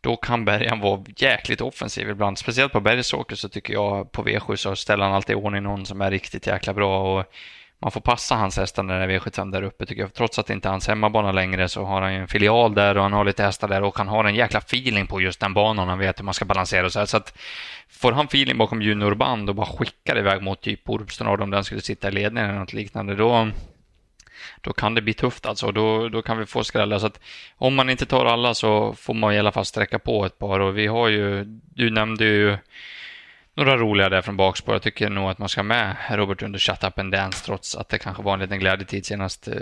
då 0.00 0.16
kan 0.16 0.44
Bergan 0.44 0.80
vara 0.80 1.04
jäkligt 1.16 1.60
offensiv 1.60 2.08
ibland. 2.08 2.38
Speciellt 2.38 2.72
på 2.72 2.80
Bergsåker 2.80 3.36
så 3.36 3.48
tycker 3.48 3.72
jag 3.72 4.12
på 4.12 4.24
V7 4.24 4.56
så 4.56 4.76
ställer 4.76 5.04
han 5.04 5.14
alltid 5.14 5.36
i 5.36 5.38
ordning 5.38 5.62
någon 5.62 5.86
som 5.86 6.00
är 6.00 6.10
riktigt 6.10 6.46
jäkla 6.46 6.74
bra 6.74 7.18
och 7.18 7.24
man 7.80 7.90
får 7.90 8.00
passa 8.00 8.34
hans 8.34 8.56
hästar 8.56 8.82
när 8.82 9.06
det 9.06 9.14
är 9.14 9.18
V75 9.18 9.52
där 9.52 9.62
uppe 9.62 9.86
tycker 9.86 10.02
jag. 10.02 10.14
Trots 10.14 10.38
att 10.38 10.46
det 10.46 10.52
inte 10.52 10.68
är 10.68 10.70
hans 10.70 10.88
hemmabana 10.88 11.32
längre 11.32 11.68
så 11.68 11.84
har 11.84 12.02
han 12.02 12.14
ju 12.14 12.20
en 12.20 12.28
filial 12.28 12.74
där 12.74 12.96
och 12.96 13.02
han 13.02 13.12
har 13.12 13.24
lite 13.24 13.42
hästar 13.42 13.68
där 13.68 13.82
och 13.82 13.98
han 13.98 14.08
har 14.08 14.24
en 14.24 14.34
jäkla 14.34 14.58
feeling 14.58 15.06
på 15.06 15.20
just 15.20 15.40
den 15.40 15.54
banan. 15.54 15.88
Han 15.88 15.98
vet 15.98 16.18
hur 16.18 16.24
man 16.24 16.34
ska 16.34 16.44
balansera 16.44 16.86
och 16.86 16.92
så 16.92 16.98
här. 16.98 17.06
Så 17.06 17.16
att 17.16 17.38
får 17.88 18.12
han 18.12 18.24
feeling 18.24 18.58
bakom 18.58 18.82
juniorband 18.82 19.48
och 19.48 19.54
bara 19.54 19.66
skickar 19.66 20.18
iväg 20.18 20.42
mot 20.42 20.60
typ 20.60 20.88
Orpstonard 20.88 21.40
om 21.40 21.50
den 21.50 21.64
skulle 21.64 21.80
sitta 21.80 22.08
i 22.08 22.10
ledningen 22.10 22.50
eller 22.50 22.60
något 22.60 22.72
liknande, 22.72 23.14
då, 23.14 23.48
då 24.60 24.72
kan 24.72 24.94
det 24.94 25.02
bli 25.02 25.14
tufft 25.14 25.46
alltså. 25.46 25.72
Då, 25.72 26.08
då 26.08 26.22
kan 26.22 26.38
vi 26.38 26.46
få 26.46 26.64
skrällar. 26.64 26.98
Så 26.98 27.06
att 27.06 27.20
om 27.56 27.74
man 27.74 27.90
inte 27.90 28.06
tar 28.06 28.26
alla 28.26 28.54
så 28.54 28.94
får 28.94 29.14
man 29.14 29.34
i 29.34 29.38
alla 29.38 29.52
fall 29.52 29.64
sträcka 29.64 29.98
på 29.98 30.24
ett 30.24 30.38
par 30.38 30.60
och 30.60 30.78
vi 30.78 30.86
har 30.86 31.08
ju, 31.08 31.44
du 31.74 31.90
nämnde 31.90 32.24
ju 32.24 32.56
några 33.58 33.76
roliga 33.76 34.08
där 34.08 34.22
från 34.22 34.36
bakspår. 34.36 34.74
Jag 34.74 34.82
tycker 34.82 35.10
nog 35.10 35.30
att 35.30 35.38
man 35.38 35.48
ska 35.48 35.62
med 35.62 35.96
Robert 36.10 36.42
under 36.42 36.58
Shut 36.58 36.84
Up 36.84 36.98
and 36.98 37.12
Dance 37.12 37.44
trots 37.44 37.76
att 37.76 37.88
det 37.88 37.98
kanske 37.98 38.22
var 38.22 38.34
en 38.34 38.40
liten 38.40 38.58
glädjetid 38.58 39.06
senast. 39.06 39.48
Eh, 39.48 39.54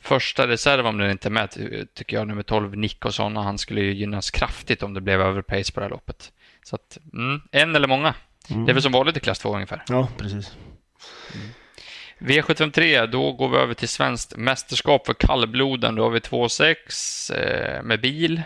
första 0.00 0.48
reserv 0.48 0.86
om 0.86 0.98
den 0.98 1.10
inte 1.10 1.28
är 1.28 1.30
med 1.30 1.50
tycker 1.94 2.16
jag 2.16 2.28
nummer 2.28 2.42
12 2.42 2.76
Nick 2.76 3.04
och. 3.04 3.12
Han 3.18 3.58
skulle 3.58 3.80
ju 3.80 3.94
gynnas 3.94 4.30
kraftigt 4.30 4.82
om 4.82 4.94
det 4.94 5.00
blev 5.00 5.20
överpace 5.20 5.72
på 5.72 5.80
det 5.80 5.84
här 5.84 5.90
loppet. 5.90 6.32
Så 6.64 6.76
att, 6.76 6.98
mm, 7.12 7.40
en 7.50 7.76
eller 7.76 7.88
många. 7.88 8.14
Mm. 8.50 8.64
Det 8.64 8.72
är 8.72 8.74
väl 8.74 8.82
som 8.82 8.92
vanligt 8.92 9.16
i 9.16 9.20
klass 9.20 9.38
2 9.38 9.54
ungefär. 9.54 9.82
Ja, 9.88 10.08
precis. 10.18 10.56
Mm. 11.34 11.48
V753, 12.18 13.06
då 13.06 13.32
går 13.32 13.48
vi 13.48 13.56
över 13.56 13.74
till 13.74 13.88
svenskt 13.88 14.36
mästerskap 14.36 15.06
för 15.06 15.14
kallbloden. 15.14 15.94
Då 15.94 16.02
har 16.02 16.10
vi 16.10 16.18
2,6 16.18 17.34
eh, 17.34 17.82
med 17.82 18.00
bil. 18.00 18.42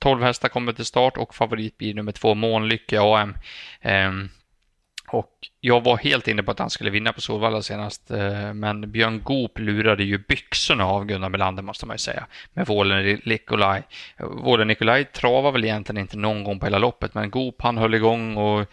12 0.00 0.22
hästar 0.22 0.48
kommer 0.48 0.72
till 0.72 0.84
start 0.84 1.16
och 1.16 1.34
favorit 1.34 1.78
blir 1.78 1.94
nummer 1.94 2.12
två 2.12 2.34
Månlycke 2.34 3.00
AM. 3.00 3.28
Um, 3.28 3.34
ehm, 3.80 4.28
och 5.08 5.30
jag 5.60 5.84
var 5.84 5.96
helt 5.96 6.28
inne 6.28 6.42
på 6.42 6.50
att 6.50 6.58
han 6.58 6.70
skulle 6.70 6.90
vinna 6.90 7.12
på 7.12 7.20
Solvalla 7.20 7.62
senast, 7.62 8.10
eh, 8.10 8.52
men 8.52 8.90
Björn 8.92 9.22
Goop 9.22 9.58
lurade 9.58 10.04
ju 10.04 10.18
byxorna 10.18 10.86
av 10.86 11.04
Gunnar 11.04 11.28
Melander 11.28 11.62
måste 11.62 11.86
man 11.86 11.94
ju 11.94 11.98
säga, 11.98 12.26
med 12.52 12.66
Vålen 12.66 13.20
Nikolaj. 13.24 13.82
Vålen 14.18 14.68
Nikolaj 14.68 15.04
travar 15.04 15.52
väl 15.52 15.64
egentligen 15.64 16.00
inte 16.00 16.16
någon 16.16 16.44
gång 16.44 16.60
på 16.60 16.66
hela 16.66 16.78
loppet, 16.78 17.14
men 17.14 17.30
Goop 17.30 17.62
han 17.62 17.78
höll 17.78 17.94
igång 17.94 18.36
och 18.36 18.66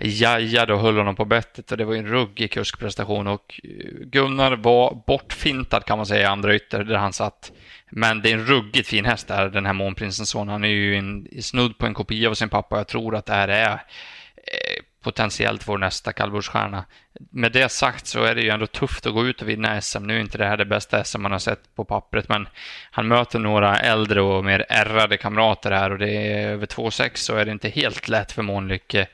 jajade 0.00 0.74
och 0.74 0.80
höll 0.80 0.96
honom 0.98 1.16
på 1.16 1.24
bettet 1.24 1.72
och 1.72 1.78
det 1.78 1.84
var 1.84 1.92
ju 1.92 1.98
en 1.98 2.06
ruggig 2.06 2.50
kuskprestation 2.50 3.26
och 3.26 3.60
eh, 3.64 3.70
Gunnar 4.00 4.56
var 4.56 5.02
bortfintad 5.06 5.84
kan 5.84 5.98
man 5.98 6.06
säga 6.06 6.22
i 6.22 6.24
andra 6.24 6.54
ytter 6.54 6.84
där 6.84 6.96
han 6.96 7.12
satt 7.12 7.52
men 7.90 8.22
det 8.22 8.30
är 8.30 8.34
en 8.34 8.46
ruggigt 8.46 8.88
fin 8.88 9.04
häst 9.04 9.28
där, 9.28 9.48
den 9.48 9.66
här 9.66 9.72
Månprinsens 9.72 10.30
son. 10.30 10.48
Han 10.48 10.64
är 10.64 10.68
ju 10.68 10.96
en, 10.96 11.28
snudd 11.40 11.78
på 11.78 11.86
en 11.86 11.94
kopia 11.94 12.30
av 12.30 12.34
sin 12.34 12.48
pappa. 12.48 12.76
Jag 12.76 12.88
tror 12.88 13.16
att 13.16 13.26
det 13.26 13.32
här 13.32 13.48
är 13.48 13.72
eh, 13.72 14.75
potentiellt 15.06 15.68
vår 15.68 15.78
nästa 15.78 16.12
kallblodsstjärna. 16.12 16.84
Med 17.30 17.52
det 17.52 17.68
sagt 17.68 18.06
så 18.06 18.24
är 18.24 18.34
det 18.34 18.40
ju 18.40 18.50
ändå 18.50 18.66
tufft 18.66 19.06
att 19.06 19.12
gå 19.12 19.26
ut 19.26 19.42
och 19.42 19.48
vinna 19.48 19.80
SM. 19.80 20.02
Nu 20.02 20.16
är 20.16 20.20
inte 20.20 20.38
det 20.38 20.46
här 20.46 20.56
det 20.56 20.64
bästa 20.64 21.04
SM 21.04 21.22
man 21.22 21.32
har 21.32 21.38
sett 21.38 21.74
på 21.74 21.84
pappret, 21.84 22.28
men 22.28 22.48
han 22.90 23.08
möter 23.08 23.38
några 23.38 23.76
äldre 23.76 24.20
och 24.20 24.44
mer 24.44 24.66
ärrade 24.68 25.16
kamrater 25.16 25.70
här 25.70 25.90
och 25.90 25.98
det 25.98 26.10
är 26.10 26.48
över 26.48 26.66
2,6 26.66 27.10
så 27.14 27.36
är 27.36 27.44
det 27.44 27.52
inte 27.52 27.68
helt 27.68 28.08
lätt 28.08 28.32
för 28.32 28.42
Månlycke 28.42 29.06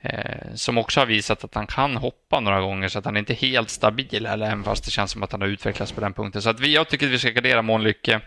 Eh, 0.00 0.54
som 0.54 0.78
också 0.78 1.00
har 1.00 1.06
visat 1.06 1.44
att 1.44 1.54
han 1.54 1.66
kan 1.66 1.96
hoppa 1.96 2.40
några 2.40 2.60
gånger 2.60 2.88
så 2.88 2.98
att 2.98 3.04
han 3.04 3.16
är 3.16 3.20
inte 3.20 3.32
är 3.32 3.34
helt 3.34 3.70
stabil 3.70 4.26
eller 4.26 4.46
även 4.46 4.64
fast 4.64 4.84
det 4.84 4.90
känns 4.90 5.10
som 5.10 5.22
att 5.22 5.32
han 5.32 5.40
har 5.40 5.48
utvecklats 5.48 5.92
på 5.92 6.00
den 6.00 6.12
punkten. 6.12 6.42
Så 6.42 6.50
att 6.50 6.60
vi, 6.60 6.74
jag 6.74 6.88
tycker 6.88 7.06
att 7.06 7.12
vi 7.12 7.18
ska 7.18 7.30
gardera 7.30 7.62
Månlycke 7.62 8.20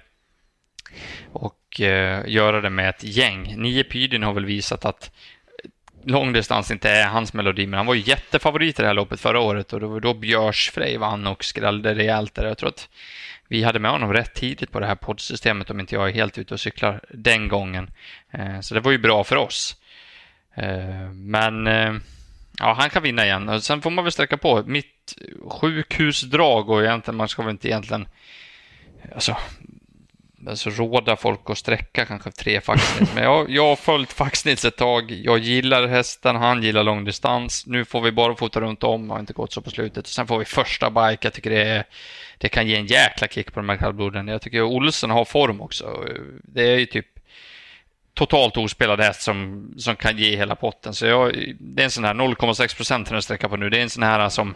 och 1.32 1.82
eh, 1.82 2.24
göra 2.28 2.62
det 2.62 2.70
med 2.70 2.90
ett 2.90 3.04
gäng. 3.04 3.54
Nio 3.58 3.84
Pydin 3.84 4.24
har 4.24 4.34
väl 4.34 4.46
visat 4.46 4.86
att 4.86 5.12
långdistans 6.04 6.72
inte 6.72 6.90
är 6.90 7.08
hans 7.08 7.34
melodi, 7.34 7.68
men 7.68 7.78
han 7.78 7.86
var 7.86 7.94
ju 7.94 8.02
jättefavorit 8.02 8.80
i 8.80 8.82
det 8.82 8.88
här 8.88 8.94
loppet 8.94 9.20
förra 9.20 9.40
året 9.40 9.74
och 9.74 9.80
det 9.80 9.88
var 9.88 10.00
då 10.00 10.14
Björs 10.14 10.72
Frej 10.72 10.98
vann 10.98 11.28
och 11.28 11.44
skrällde 11.44 11.96
rejält 11.96 12.36
där. 12.36 12.46
Jag 12.46 12.58
tror 12.58 12.70
att 12.70 12.90
vi 13.48 13.64
hade 13.64 13.80
med 13.80 13.92
honom 13.92 14.14
rätt 14.14 14.34
tidigt 14.34 14.72
på 14.72 14.80
det 14.80 14.86
här 14.86 14.96
poddsystemet 14.96 15.70
om 15.70 15.80
inte 15.80 15.96
jag 15.96 16.10
är 16.10 16.14
helt 16.14 16.38
ute 16.38 16.54
och 16.54 16.60
cyklar 16.60 17.02
den 17.10 17.48
gången. 17.48 17.92
Eh, 18.32 18.60
så 18.60 18.74
det 18.74 18.80
var 18.80 18.92
ju 18.92 18.98
bra 18.98 19.24
för 19.24 19.36
oss. 19.36 19.76
Eh, 20.56 21.12
men 21.12 21.68
eh, 21.68 21.94
ja, 22.60 22.76
han 22.80 22.90
kan 22.90 23.04
vinna 23.04 23.26
igen. 23.26 23.50
Och 23.50 23.64
sen 23.64 23.82
får 23.82 23.90
man 23.90 24.04
väl 24.04 24.12
sträcka 24.12 24.38
på. 24.38 24.64
Mitt 24.64 25.16
sjukhusdrag 25.50 26.70
och 26.70 26.84
egentligen, 26.84 27.18
man 27.18 27.28
ska 27.28 27.42
väl 27.42 27.52
inte 27.52 27.68
egentligen... 27.68 28.08
Alltså, 29.14 29.38
alltså 30.48 30.70
råda 30.70 31.16
folk 31.16 31.50
att 31.50 31.58
sträcka 31.58 32.06
kanske 32.06 32.32
tre 32.32 32.62
facksnitt. 32.62 33.10
Men 33.16 33.24
jag, 33.24 33.50
jag 33.50 33.68
har 33.68 33.76
följt 33.76 34.14
facksnitt 34.14 34.64
ett 34.64 34.78
tag. 34.78 35.12
Jag 35.12 35.38
gillar 35.38 35.88
hästen, 35.88 36.36
han 36.36 36.64
gillar 36.64 36.84
långdistans. 36.84 37.64
Nu 37.68 37.86
får 37.86 38.02
vi 38.02 38.12
bara 38.12 38.36
fota 38.36 38.62
runt 38.62 38.84
om, 38.84 39.10
har 39.10 39.20
inte 39.20 39.34
gått 39.34 39.54
så 39.54 39.62
på 39.62 39.70
slutet. 39.70 40.08
Sen 40.08 40.28
får 40.28 40.40
vi 40.40 40.46
första 40.46 40.90
bike. 40.90 41.20
Jag 41.22 41.34
tycker 41.34 41.50
det, 41.50 41.64
är, 41.64 41.84
det 42.38 42.50
kan 42.50 42.68
ge 42.68 42.76
en 42.76 42.86
jäkla 42.86 43.28
kick 43.28 43.54
på 43.54 43.60
de 43.60 43.70
här 43.70 43.78
kallbloden. 43.78 44.28
Jag 44.28 44.42
tycker 44.42 44.62
Olsen 44.62 45.10
har 45.10 45.26
form 45.26 45.62
också. 45.62 46.06
Det 46.44 46.64
är 46.64 46.78
ju 46.80 46.86
typ 46.86 47.08
totalt 48.14 48.58
ospelad 48.58 49.00
häst 49.00 49.22
som, 49.22 49.70
som 49.78 49.96
kan 49.96 50.18
ge 50.18 50.36
hela 50.36 50.56
potten. 50.56 50.94
Så 50.94 51.06
jag, 51.06 51.56
det 51.60 51.82
är 51.82 51.86
en 51.86 51.92
sån 51.92 52.04
här 52.04 52.14
0,6 52.14 52.76
procent 52.76 53.10
den 53.10 53.22
sträcka 53.22 53.50
på 53.50 53.58
nu. 53.58 53.70
Det 53.70 53.78
är 53.78 53.82
en 53.82 53.90
sån 53.90 54.04
här 54.04 54.30
som 54.30 54.56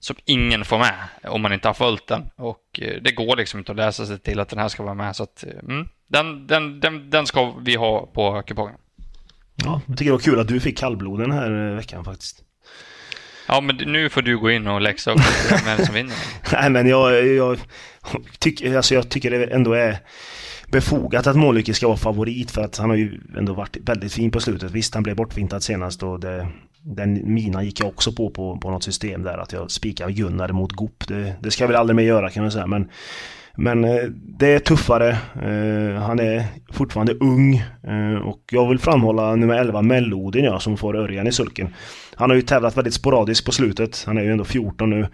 som 0.00 0.16
ingen 0.24 0.64
får 0.64 0.78
med 0.78 0.94
om 1.22 1.42
man 1.42 1.52
inte 1.52 1.68
har 1.68 1.74
följt 1.74 2.06
den. 2.06 2.30
Och 2.36 2.80
eh, 2.82 3.02
det 3.02 3.12
går 3.12 3.36
liksom 3.36 3.58
inte 3.58 3.72
att 3.72 3.76
läsa 3.76 4.06
sig 4.06 4.18
till 4.18 4.40
att 4.40 4.48
den 4.48 4.58
här 4.58 4.68
ska 4.68 4.82
vara 4.82 4.94
med. 4.94 5.16
Så 5.16 5.22
att, 5.22 5.44
eh, 5.44 5.50
mm, 5.68 5.88
den, 6.08 6.46
den, 6.46 6.80
den, 6.80 7.10
den 7.10 7.26
ska 7.26 7.54
vi 7.60 7.74
ha 7.74 8.06
på 8.06 8.42
kupongen. 8.42 8.76
Ja, 9.54 9.80
jag 9.86 9.98
tycker 9.98 10.10
det 10.10 10.16
var 10.16 10.18
kul 10.18 10.40
att 10.40 10.48
du 10.48 10.60
fick 10.60 10.78
kallblod 10.78 11.20
den 11.20 11.30
här 11.30 11.70
eh, 11.70 11.76
veckan 11.76 12.04
faktiskt. 12.04 12.44
Ja, 13.48 13.60
men 13.60 13.76
nu 13.76 14.08
får 14.08 14.22
du 14.22 14.38
gå 14.38 14.50
in 14.50 14.66
och 14.66 14.80
läxa 14.80 15.12
upp 15.12 15.20
vem 15.64 15.86
som 15.86 15.94
vinner. 15.94 16.16
Nej, 16.52 16.70
men 16.70 16.88
jag, 16.88 17.26
jag, 17.26 17.58
tycker, 18.38 18.76
alltså 18.76 18.94
jag 18.94 19.08
tycker 19.08 19.30
det 19.30 19.44
ändå 19.44 19.72
är 19.72 19.98
befogat 20.70 21.26
att 21.26 21.36
Målycke 21.36 21.74
ska 21.74 21.86
vara 21.86 21.96
favorit 21.96 22.50
för 22.50 22.62
att 22.62 22.76
han 22.76 22.90
har 22.90 22.96
ju 22.96 23.20
ändå 23.38 23.54
varit 23.54 23.76
väldigt 23.84 24.12
fin 24.12 24.30
på 24.30 24.40
slutet. 24.40 24.70
Visst, 24.70 24.94
han 24.94 25.02
blev 25.02 25.16
bortvintad 25.16 25.62
senast 25.62 26.02
och 26.02 26.20
det, 26.20 26.48
den 26.82 27.34
mina 27.34 27.62
gick 27.62 27.80
jag 27.80 27.88
också 27.88 28.12
på, 28.12 28.30
på 28.30 28.56
på 28.56 28.70
något 28.70 28.82
system 28.82 29.22
där 29.22 29.38
att 29.38 29.52
jag 29.52 29.70
spikar 29.70 30.10
Gunnar 30.10 30.48
mot 30.48 30.72
Goop. 30.72 31.08
Det, 31.08 31.34
det 31.40 31.50
ska 31.50 31.64
jag 31.64 31.68
väl 31.68 31.76
aldrig 31.76 31.96
mer 31.96 32.04
göra 32.04 32.30
kan 32.30 32.42
man 32.42 32.52
säga 32.52 32.66
men 32.66 32.88
men 33.54 33.84
eh, 33.84 34.04
det 34.38 34.54
är 34.54 34.58
tuffare. 34.58 35.08
Eh, 35.34 36.02
han 36.02 36.20
är 36.20 36.44
fortfarande 36.72 37.14
ung. 37.14 37.54
Eh, 37.82 38.14
och 38.24 38.40
jag 38.50 38.68
vill 38.68 38.78
framhålla 38.78 39.36
nummer 39.36 39.54
11 39.54 39.82
Melodin 39.82 40.44
ja, 40.44 40.60
som 40.60 40.76
får 40.76 40.96
Örjan 40.96 41.26
i 41.26 41.32
sulken. 41.32 41.74
Han 42.14 42.30
har 42.30 42.36
ju 42.36 42.42
tävlat 42.42 42.76
väldigt 42.76 42.94
sporadiskt 42.94 43.46
på 43.46 43.52
slutet. 43.52 44.04
Han 44.06 44.18
är 44.18 44.22
ju 44.22 44.32
ändå 44.32 44.44
14 44.44 44.90
nu. 44.90 45.06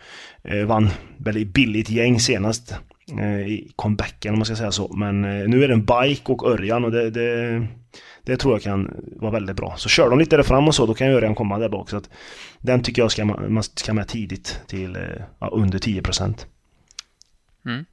Vann 0.66 0.88
väldigt 1.16 1.54
billigt 1.54 1.90
gäng 1.90 2.20
senast. 2.20 2.74
I 3.46 3.72
comebacken 3.76 4.32
om 4.32 4.38
man 4.38 4.46
ska 4.46 4.56
säga 4.56 4.72
så. 4.72 4.96
Men 4.96 5.22
nu 5.22 5.64
är 5.64 5.68
det 5.68 5.74
en 5.74 5.84
bike 5.84 6.32
och 6.32 6.50
Örjan 6.50 6.84
och 6.84 6.90
det, 6.90 7.10
det 7.10 7.66
det 8.22 8.36
tror 8.36 8.54
jag 8.54 8.62
kan 8.62 9.04
vara 9.16 9.32
väldigt 9.32 9.56
bra. 9.56 9.74
Så 9.76 9.88
kör 9.88 10.10
de 10.10 10.18
lite 10.18 10.36
där 10.36 10.42
fram 10.42 10.68
och 10.68 10.74
så, 10.74 10.86
då 10.86 10.94
kan 10.94 11.08
Örjan 11.08 11.34
komma 11.34 11.58
där 11.58 11.68
bak. 11.68 11.90
Så 11.90 11.96
att 11.96 12.10
den 12.58 12.82
tycker 12.82 13.02
jag 13.02 13.12
ska 13.12 13.24
man 13.24 13.62
ska 13.62 13.94
med 13.94 14.08
tidigt 14.08 14.60
till 14.66 14.98
ja, 15.38 15.48
under 15.52 15.78
10 15.78 16.02
procent. 16.02 16.46
Mm. 17.66 17.84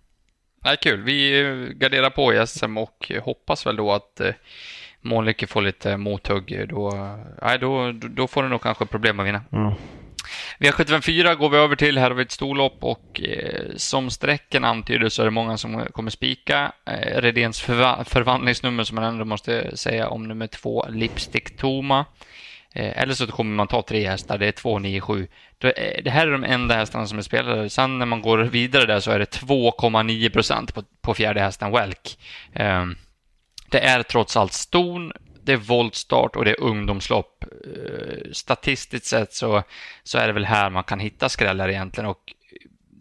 Ja, 0.63 0.75
kul. 0.81 1.01
Vi 1.01 1.41
eh, 1.41 1.77
garderar 1.77 2.09
på 2.09 2.33
i 2.33 2.47
SM 2.47 2.77
och 2.77 3.11
hoppas 3.21 3.65
väl 3.65 3.75
då 3.75 3.91
att 3.91 4.19
eh, 4.19 4.33
Månlycke 5.01 5.47
får 5.47 5.61
lite 5.61 5.97
mothugg. 5.97 6.65
Då, 6.69 6.91
nej, 7.41 7.59
då, 7.59 7.91
då 7.91 8.27
får 8.27 8.43
du 8.43 8.49
nog 8.49 8.61
kanske 8.61 8.85
problem 8.85 9.19
att 9.19 9.27
vinna. 9.27 9.41
Mm. 9.51 9.73
V754 10.59 11.35
går 11.35 11.49
vi 11.49 11.57
över 11.57 11.75
till. 11.75 11.97
Här 11.97 12.09
har 12.09 12.15
vi 12.15 12.23
ett 12.23 12.31
storlopp 12.31 12.77
och 12.83 13.21
eh, 13.21 13.65
som 13.75 14.09
sträcken 14.09 14.63
antyder 14.63 15.09
så 15.09 15.21
är 15.21 15.25
det 15.25 15.31
många 15.31 15.57
som 15.57 15.85
kommer 15.85 16.11
spika. 16.11 16.71
Eh, 16.85 17.21
Redéns 17.21 17.61
förva 17.61 18.03
förvandlingsnummer 18.03 18.83
som 18.83 18.95
man 18.95 19.03
ändå 19.03 19.25
måste 19.25 19.77
säga 19.77 20.09
om 20.09 20.27
nummer 20.27 20.47
två, 20.47 20.85
Lipstick 20.89 21.57
Toma. 21.57 22.05
Eh, 22.75 23.01
eller 23.01 23.13
så 23.13 23.27
kommer 23.27 23.55
man 23.55 23.67
ta 23.67 23.81
tre 23.81 24.07
hästar, 24.07 24.37
det 24.37 24.47
är 24.47 24.51
2, 24.51 24.79
9, 24.79 25.01
7. 25.01 25.27
Det 26.03 26.09
här 26.09 26.27
är 26.27 26.31
de 26.31 26.43
enda 26.43 26.75
hästarna 26.75 27.07
som 27.07 27.17
är 27.17 27.21
spelade. 27.21 27.69
Sen 27.69 27.99
när 27.99 28.05
man 28.05 28.21
går 28.21 28.37
vidare 28.37 28.85
där 28.85 28.99
så 28.99 29.11
är 29.11 29.19
det 29.19 29.37
2,9 29.39 30.29
procent 30.29 30.73
på, 30.73 30.83
på 31.01 31.13
fjärde 31.13 31.41
hästen 31.41 31.71
Welk. 31.71 32.17
Eh, 32.53 32.85
det 33.69 33.79
är 33.79 34.03
trots 34.03 34.37
allt 34.37 34.53
ston, 34.53 35.11
det 35.45 35.53
är 35.53 35.57
voltstart 35.57 36.35
och 36.35 36.45
det 36.45 36.51
är 36.51 36.61
ungdomslopp. 36.61 37.43
Eh, 37.43 38.31
statistiskt 38.31 39.05
sett 39.05 39.33
så, 39.33 39.63
så 40.03 40.17
är 40.17 40.27
det 40.27 40.33
väl 40.33 40.45
här 40.45 40.69
man 40.69 40.83
kan 40.83 40.99
hitta 40.99 41.29
skrällar 41.29 41.69
egentligen 41.69 42.09
och 42.09 42.33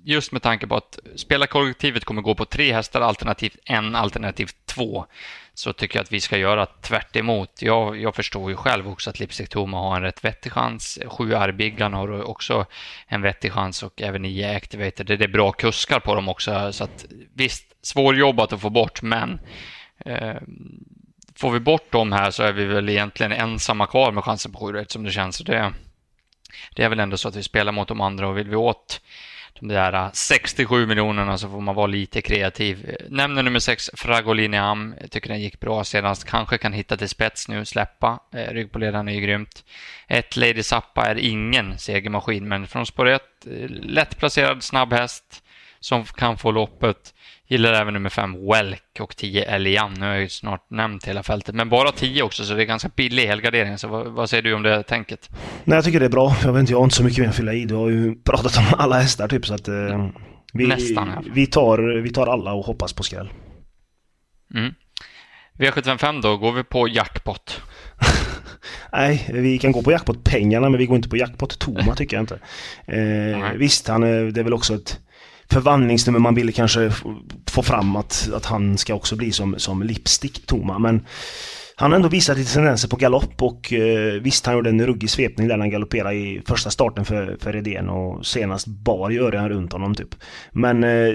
just 0.04 0.32
med 0.32 0.42
tanke 0.42 0.66
på 0.66 0.76
att 0.76 0.98
spelarkollektivet 1.16 2.04
kommer 2.04 2.22
gå 2.22 2.34
på 2.34 2.44
tre 2.44 2.72
hästar 2.72 3.00
alternativt 3.00 3.56
en 3.64 3.96
alternativt 3.96 4.56
två 4.66 5.06
så 5.54 5.72
tycker 5.72 5.98
jag 5.98 6.02
att 6.02 6.12
vi 6.12 6.20
ska 6.20 6.38
göra 6.38 6.66
tvärt 6.66 7.16
emot. 7.16 7.62
Jag, 7.62 8.00
jag 8.00 8.14
förstår 8.14 8.50
ju 8.50 8.56
själv 8.56 8.88
också 8.88 9.10
att 9.10 9.20
Lipstick 9.20 9.48
Toma 9.48 9.78
har 9.78 9.96
en 9.96 10.02
rätt 10.02 10.24
vettig 10.24 10.52
chans. 10.52 10.98
Sju 11.06 11.34
Arbiggan 11.34 11.92
har 11.92 12.22
också 12.22 12.66
en 13.06 13.22
vettig 13.22 13.52
chans 13.52 13.82
och 13.82 14.02
även 14.02 14.22
nio 14.22 14.56
Activator. 14.56 15.04
Det 15.04 15.24
är 15.24 15.28
bra 15.28 15.52
kuskar 15.52 16.00
på 16.00 16.14
dem 16.14 16.28
också 16.28 16.72
så 16.72 16.84
att 16.84 17.06
visst, 17.34 17.64
svårjobbat 17.82 18.52
att 18.52 18.60
få 18.60 18.70
bort 18.70 19.02
men 19.02 19.40
eh, 20.04 20.36
får 21.42 21.50
vi 21.50 21.60
bort 21.60 21.92
dem 21.92 22.12
här 22.12 22.30
så 22.30 22.42
är 22.42 22.52
vi 22.52 22.64
väl 22.64 22.88
egentligen 22.88 23.32
ensamma 23.32 23.86
kvar 23.86 24.12
med 24.12 24.24
chansen 24.24 24.52
på 24.52 24.58
7 24.58 24.84
som 24.88 25.04
det 25.04 25.10
känns. 25.10 25.38
Det, 25.38 25.72
det 26.74 26.82
är 26.82 26.88
väl 26.88 27.00
ändå 27.00 27.16
så 27.16 27.28
att 27.28 27.36
vi 27.36 27.42
spelar 27.42 27.72
mot 27.72 27.88
de 27.88 28.00
andra 28.00 28.28
och 28.28 28.38
vill 28.38 28.48
vi 28.48 28.56
åt 28.56 29.00
de 29.60 29.68
där 29.68 29.92
äh, 29.92 30.10
67 30.12 30.86
miljonerna 30.86 31.38
så 31.38 31.48
får 31.48 31.60
man 31.60 31.74
vara 31.74 31.86
lite 31.86 32.22
kreativ. 32.22 32.96
Nämner 33.08 33.42
nummer 33.42 33.58
6 33.58 33.90
Fragoliniam. 33.94 34.94
Jag 35.00 35.10
tycker 35.10 35.28
den 35.28 35.40
gick 35.40 35.60
bra 35.60 35.84
senast. 35.84 36.24
Kanske 36.24 36.58
kan 36.58 36.72
hitta 36.72 36.96
till 36.96 37.08
spets 37.08 37.48
nu, 37.48 37.64
släppa. 37.64 38.18
Eh, 38.34 38.78
ledaren 38.78 39.08
är 39.08 39.12
ju 39.12 39.20
grymt. 39.20 39.64
Ett 40.08 40.36
Lady 40.36 40.62
Zappa 40.62 41.06
är 41.06 41.18
ingen 41.18 41.78
segermaskin, 41.78 42.48
men 42.48 42.66
från 42.66 42.86
spår 42.86 43.08
1, 43.08 43.22
eh, 43.46 43.68
lättplacerad 43.68 44.62
snabb 44.62 44.92
häst 44.92 45.44
som 45.80 46.04
kan 46.04 46.38
få 46.38 46.50
loppet. 46.50 47.14
Gillar 47.52 47.72
även 47.72 47.94
nummer 47.94 48.10
5 48.10 48.46
Welk 48.46 49.00
och 49.00 49.16
10 49.16 49.44
Elian. 49.44 49.94
Nu 49.94 50.00
har 50.00 50.12
jag 50.12 50.20
ju 50.20 50.28
snart 50.28 50.70
nämnt 50.70 51.08
hela 51.08 51.22
fältet, 51.22 51.54
men 51.54 51.68
bara 51.68 51.92
10 51.92 52.22
också 52.22 52.44
så 52.44 52.54
det 52.54 52.62
är 52.62 52.66
ganska 52.66 52.90
billig 52.96 53.26
helgardering. 53.26 53.78
Så 53.78 53.88
vad, 53.88 54.06
vad, 54.06 54.30
säger 54.30 54.42
du 54.42 54.54
om 54.54 54.62
det 54.62 54.82
tänket? 54.82 55.30
Nej, 55.64 55.76
jag 55.76 55.84
tycker 55.84 56.00
det 56.00 56.06
är 56.06 56.10
bra. 56.10 56.36
Jag 56.44 56.52
vet 56.52 56.60
inte, 56.60 56.72
jag 56.72 56.78
har 56.78 56.84
inte 56.84 56.96
så 56.96 57.04
mycket 57.04 57.18
mer 57.18 57.28
att 57.28 57.36
fylla 57.36 57.52
i. 57.52 57.64
Du 57.64 57.74
har 57.74 57.88
ju 57.88 58.14
pratat 58.14 58.58
om 58.58 58.64
alla 58.78 59.00
hästar 59.00 59.28
typ 59.28 59.46
så 59.46 59.54
att 59.54 59.68
eh, 59.68 60.08
vi, 60.52 60.66
Nästan. 60.66 61.10
Ja. 61.14 61.22
Vi, 61.34 61.46
tar, 61.46 61.78
vi 62.02 62.10
tar 62.10 62.26
alla 62.26 62.52
och 62.52 62.64
hoppas 62.64 62.92
på 62.92 63.02
skräll. 63.02 63.30
Mm. 64.54 64.74
V755 65.58 66.22
då, 66.22 66.36
går 66.36 66.52
vi 66.52 66.64
på 66.64 66.88
jackpot? 66.88 67.60
Nej, 68.92 69.30
vi 69.32 69.58
kan 69.58 69.72
gå 69.72 69.82
på 69.82 69.92
jackpot-pengarna 69.92 70.68
men 70.68 70.78
vi 70.78 70.86
går 70.86 70.96
inte 70.96 71.08
på 71.08 71.16
jackpot-Toma 71.16 71.94
tycker 71.94 72.16
jag 72.16 72.22
inte. 72.22 72.38
Eh, 72.86 73.52
visst, 73.56 73.88
han 73.88 74.02
är, 74.02 74.24
det 74.24 74.40
är 74.40 74.44
väl 74.44 74.54
också 74.54 74.74
ett 74.74 75.00
förvandlingsnummer 75.52 76.18
man 76.18 76.34
ville 76.34 76.52
kanske 76.52 76.92
få 77.50 77.62
fram 77.62 77.96
att, 77.96 78.30
att 78.34 78.46
han 78.46 78.78
ska 78.78 78.94
också 78.94 79.16
bli 79.16 79.32
som, 79.32 79.54
som 79.58 79.82
lipstick 79.82 80.46
Toma. 80.46 80.78
Men 80.78 81.06
han 81.76 81.90
har 81.90 81.96
ändå 81.96 82.08
visat 82.08 82.38
lite 82.38 82.52
tendenser 82.52 82.88
på 82.88 82.96
galopp 82.96 83.42
och 83.42 83.72
eh, 83.72 84.12
visst 84.22 84.46
han 84.46 84.54
gjorde 84.54 84.70
en 84.70 84.86
ruggig 84.86 85.10
svepning 85.10 85.48
där 85.48 85.58
han 85.58 85.70
galopperade 85.70 86.14
i 86.14 86.42
första 86.46 86.70
starten 86.70 87.04
för, 87.04 87.36
för 87.40 87.52
Redén 87.52 87.88
och 87.88 88.26
senast 88.26 88.66
bar 88.66 89.10
ju 89.10 89.22
Örjan 89.22 89.48
runt 89.48 89.72
honom 89.72 89.94
typ. 89.94 90.14
Men 90.52 90.84
eh, 90.84 91.14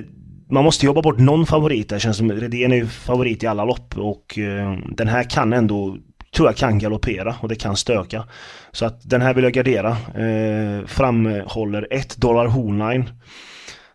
man 0.50 0.64
måste 0.64 0.86
jobba 0.86 1.02
bort 1.02 1.20
någon 1.20 1.46
favorit. 1.46 1.90
där 1.90 2.00
känns 2.00 2.18
som 2.18 2.32
Redén 2.32 2.72
är 2.72 2.78
ju 2.78 2.88
favorit 2.88 3.44
i 3.44 3.48
alla 3.48 3.66
lopp 3.66 3.98
och 3.98 4.40
eh, 4.40 4.78
den 4.92 5.08
här 5.08 5.24
kan 5.24 5.54
ändå 5.54 5.98
tror 6.36 6.48
jag 6.48 6.56
kan 6.56 6.80
galoppera 6.80 7.36
och 7.42 7.50
det 7.50 7.56
kan 7.56 7.76
stöka. 7.76 8.24
Så 8.72 8.86
att 8.86 9.10
den 9.10 9.22
här 9.22 9.34
vill 9.34 9.44
jag 9.44 9.54
gardera. 9.54 9.90
Eh, 9.90 10.86
framhåller 10.86 11.88
1 11.92 12.18
dollar 12.18 12.46
Hornline 12.46 13.10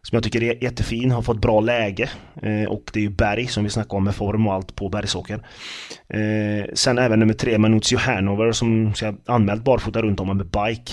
som 0.09 0.17
jag 0.17 0.23
tycker 0.23 0.43
är 0.43 0.65
jättefin, 0.65 1.11
har 1.11 1.23
fått 1.23 1.41
bra 1.41 1.61
läge. 1.61 2.11
Eh, 2.43 2.69
och 2.69 2.91
det 2.93 3.01
är 3.01 3.03
ju 3.03 3.11
Berg 3.11 3.47
som 3.47 3.65
vi 3.65 3.71
snackade 3.71 3.97
om 3.97 4.05
med 4.05 4.15
form 4.15 4.47
och 4.47 4.55
allt 4.55 4.77
på 4.77 4.89
Bergsåker. 4.89 5.47
Eh, 6.09 6.65
sen 6.75 6.99
även 6.99 7.19
nummer 7.19 7.35
tre, 7.35 7.59
Manuzio 7.59 7.99
Hanover 7.99 8.53
som 8.53 8.95
ska 8.95 9.15
anmält 9.27 9.65
barfota 9.65 10.03
runt 10.03 10.21
om 10.21 10.37
med 10.37 10.47
bike. 10.47 10.93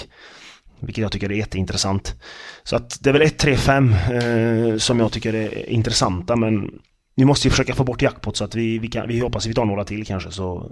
Vilket 0.79 1.01
jag 1.01 1.11
tycker 1.11 1.31
är 1.31 1.35
jätteintressant. 1.35 2.15
Så 2.63 2.75
att 2.75 3.03
det 3.03 3.09
är 3.09 3.13
väl 3.13 3.21
1, 3.21 3.37
3, 3.37 3.55
5 3.55 3.93
eh, 3.93 4.77
som 4.77 4.99
jag 4.99 5.11
tycker 5.11 5.35
är 5.35 5.69
intressanta 5.69 6.35
men 6.35 6.71
vi 7.15 7.25
måste 7.25 7.47
ju 7.47 7.51
försöka 7.51 7.75
få 7.75 7.83
bort 7.83 8.01
jackpot 8.01 8.37
så 8.37 8.43
att 8.43 8.55
vi, 8.55 8.79
vi, 8.79 8.87
kan, 8.87 9.07
vi 9.07 9.19
hoppas 9.19 9.43
att 9.45 9.49
vi 9.49 9.53
tar 9.53 9.65
några 9.65 9.83
till 9.83 10.05
kanske 10.05 10.31
så 10.31 10.71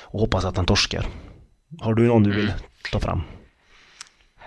och 0.00 0.20
hoppas 0.20 0.44
att 0.44 0.56
han 0.56 0.66
torskar. 0.66 1.06
Har 1.80 1.94
du 1.94 2.06
någon 2.06 2.22
du 2.22 2.32
vill 2.32 2.52
ta 2.92 3.00
fram? 3.00 3.22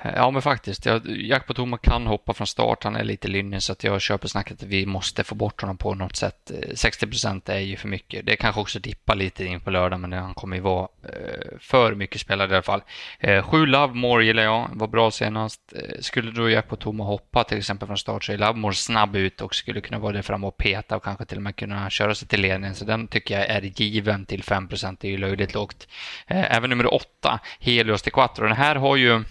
Ja, 0.04 0.32
men 0.32 0.42
faktiskt. 0.42 0.86
Jag, 1.06 1.46
på 1.46 1.54
Toma 1.54 1.78
kan 1.78 2.08
hoppa 2.08 2.34
från 2.34 2.48
start. 2.48 2.84
Han 2.84 2.96
är 2.96 3.04
lite 3.04 3.28
lynnig 3.28 3.64
så 3.64 3.72
att 3.72 3.84
jag 3.84 4.02
köper 4.02 4.28
snacket 4.28 4.54
att 4.54 4.64
vi 4.64 4.86
måste 4.86 5.24
få 5.24 5.36
bort 5.36 5.62
honom 5.62 5.78
på 5.78 5.96
något 5.96 6.16
sätt. 6.16 6.52
Eh, 6.52 6.76
60 6.76 7.08
procent 7.08 7.50
är 7.50 7.60
ju 7.60 7.78
för 7.78 7.88
mycket. 7.88 8.26
Det 8.26 8.36
kanske 8.36 8.62
också 8.62 8.80
dippar 8.80 9.16
lite 9.16 9.46
in 9.46 9.60
på 9.60 9.70
lördag, 9.70 10.00
men 10.00 10.14
han 10.14 10.34
kommer 10.34 10.56
ju 10.56 10.62
vara 10.62 10.88
eh, 11.04 11.58
för 11.60 11.96
mycket 11.96 12.22
spelare 12.22 12.52
i 12.52 12.54
alla 12.54 12.62
fall. 12.62 12.82
Eh, 13.20 13.44
sju 13.44 13.66
Lovemore 13.66 14.26
gillar 14.26 14.44
jag. 14.44 14.70
Var 14.74 14.88
bra 14.88 15.12
senast. 15.12 15.74
Skulle 16.00 16.32
då 16.32 16.50
Jack 16.50 16.80
Toma 16.80 17.04
hoppa 17.04 17.44
till 17.44 17.58
exempel 17.58 17.88
från 17.88 17.98
start 17.98 18.24
så 18.24 18.32
är 18.32 18.38
Lovemore 18.38 18.76
snabb 18.76 19.16
ut 19.16 19.42
och 19.42 19.56
skulle 19.56 19.82
kunna 19.82 20.00
vara 20.00 20.14
där 20.14 20.22
fram 20.22 20.44
och 20.44 20.58
peta 20.58 20.96
och 20.96 21.04
kanske 21.04 21.26
till 21.26 21.38
och 21.38 21.44
med 21.44 21.56
kunna 21.56 21.90
köra 21.90 22.16
sig 22.16 22.28
till 22.28 22.42
ledningen. 22.42 22.76
Så 22.76 22.86
den 22.86 23.08
tycker 23.08 23.40
jag 23.40 23.50
är 23.50 23.62
given 23.62 24.26
till 24.26 24.44
5 24.44 24.68
procent. 24.68 25.00
Det 25.00 25.08
är 25.08 25.12
ju 25.12 25.18
löjligt 25.18 25.54
lågt. 25.54 25.88
Även 26.28 26.70
nummer 26.70 26.94
åtta, 26.94 27.40
Helios 27.60 28.02
till 28.02 28.12
Quattro. 28.12 28.48
Den 28.48 28.58
här 28.58 28.76
har 28.76 28.96
ju 28.96 29.24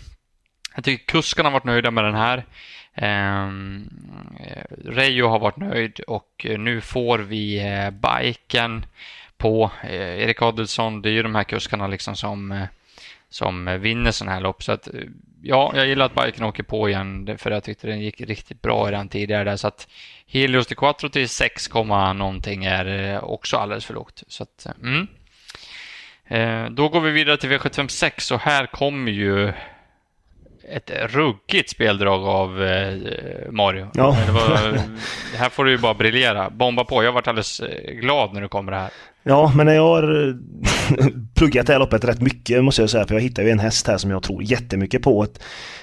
jag 0.79 0.85
tycker 0.85 1.05
kuskarna 1.05 1.49
har 1.49 1.53
varit 1.53 1.65
nöjda 1.65 1.91
med 1.91 2.05
den 2.05 2.15
här. 2.15 2.45
Ehm, 2.95 3.89
eh, 4.41 4.63
um, 4.71 4.93
Reijo 4.93 5.29
har 5.29 5.39
varit 5.39 5.57
nöjd 5.57 6.01
och 6.01 6.47
eh, 6.49 6.59
nu 6.59 6.81
får 6.81 7.19
vi 7.19 7.59
eh, 7.59 7.91
biken 7.91 8.87
på 9.37 9.71
eh, 9.83 10.23
Erik 10.23 10.43
Adelsson. 10.43 11.03
Det 11.03 11.09
är 11.09 11.13
ju 11.13 11.23
de 11.23 11.35
här 11.35 11.45
kuskarna 11.45 11.87
liksom 11.87 12.17
som, 12.17 12.53
eh, 12.53 12.65
som 13.29 13.81
vinner 13.81 14.11
sådana 14.11 14.33
här 14.35 14.41
lopp. 14.41 14.63
Så 14.63 14.73
att, 14.73 14.89
ja, 15.43 15.73
jag 15.75 15.87
gillar 15.87 16.07
att 16.07 16.25
biken 16.25 16.45
åker 16.45 16.63
på 16.63 16.89
igen 16.89 17.39
för 17.39 17.51
jag 17.51 17.65
tyckte 17.65 17.87
den 17.87 18.01
gick 18.01 18.21
riktigt 18.21 18.63
bra 18.63 18.87
redan 18.87 19.09
tidigare 19.09 19.45
där. 19.45 19.57
Så 19.57 19.69
att 19.69 19.89
Helios 20.27 20.67
de 20.67 20.75
Quattro 20.75 21.09
till 21.09 21.29
6, 21.29 21.75
någonting 21.75 22.65
är 22.65 23.21
också 23.25 23.57
alldeles 23.57 23.87
för 23.87 23.95
lågt. 23.95 24.23
Så 24.29 24.43
att, 24.43 24.67
mm. 24.83 25.07
Då 26.75 26.89
går 26.89 27.01
vi 27.01 27.11
vidare 27.11 27.37
till 27.37 27.51
V756 27.51 28.33
och 28.33 28.41
här 28.41 28.67
kommer 28.67 29.13
ju 29.13 29.53
ett 30.71 30.91
ruggigt 31.09 31.71
speldrag 31.71 32.29
av 32.29 32.63
eh, 32.63 32.97
Mario. 33.51 33.91
Ja. 33.95 34.17
Var, 34.31 34.81
här 35.37 35.49
får 35.49 35.65
du 35.65 35.71
ju 35.71 35.79
bara 35.79 35.95
briljera. 35.95 36.51
Bomba 36.51 36.85
på. 36.85 37.03
Jag 37.03 37.09
har 37.09 37.15
varit 37.15 37.29
alldeles 37.29 37.61
eh, 37.61 37.93
glad 37.93 38.35
när 38.35 38.41
du 38.41 38.49
kommer 38.49 38.73
det 38.73 38.79
här. 38.79 38.91
Ja, 39.23 39.53
men 39.55 39.67
jag 39.67 39.83
har 39.83 40.37
pluggat 41.35 41.67
det 41.67 41.73
här 41.73 41.81
loppet 41.81 42.05
rätt 42.05 42.21
mycket 42.21 42.65
måste 42.65 42.83
jag 42.83 42.91
säga. 42.91 43.07
För 43.07 43.15
jag 43.15 43.23
hittade 43.23 43.49
ju 43.49 43.53
en 43.53 43.59
häst 43.59 43.87
här 43.87 43.99
som 43.99 44.11
jag 44.11 44.23
tror 44.23 44.43
jättemycket 44.43 45.03
på. 45.03 45.27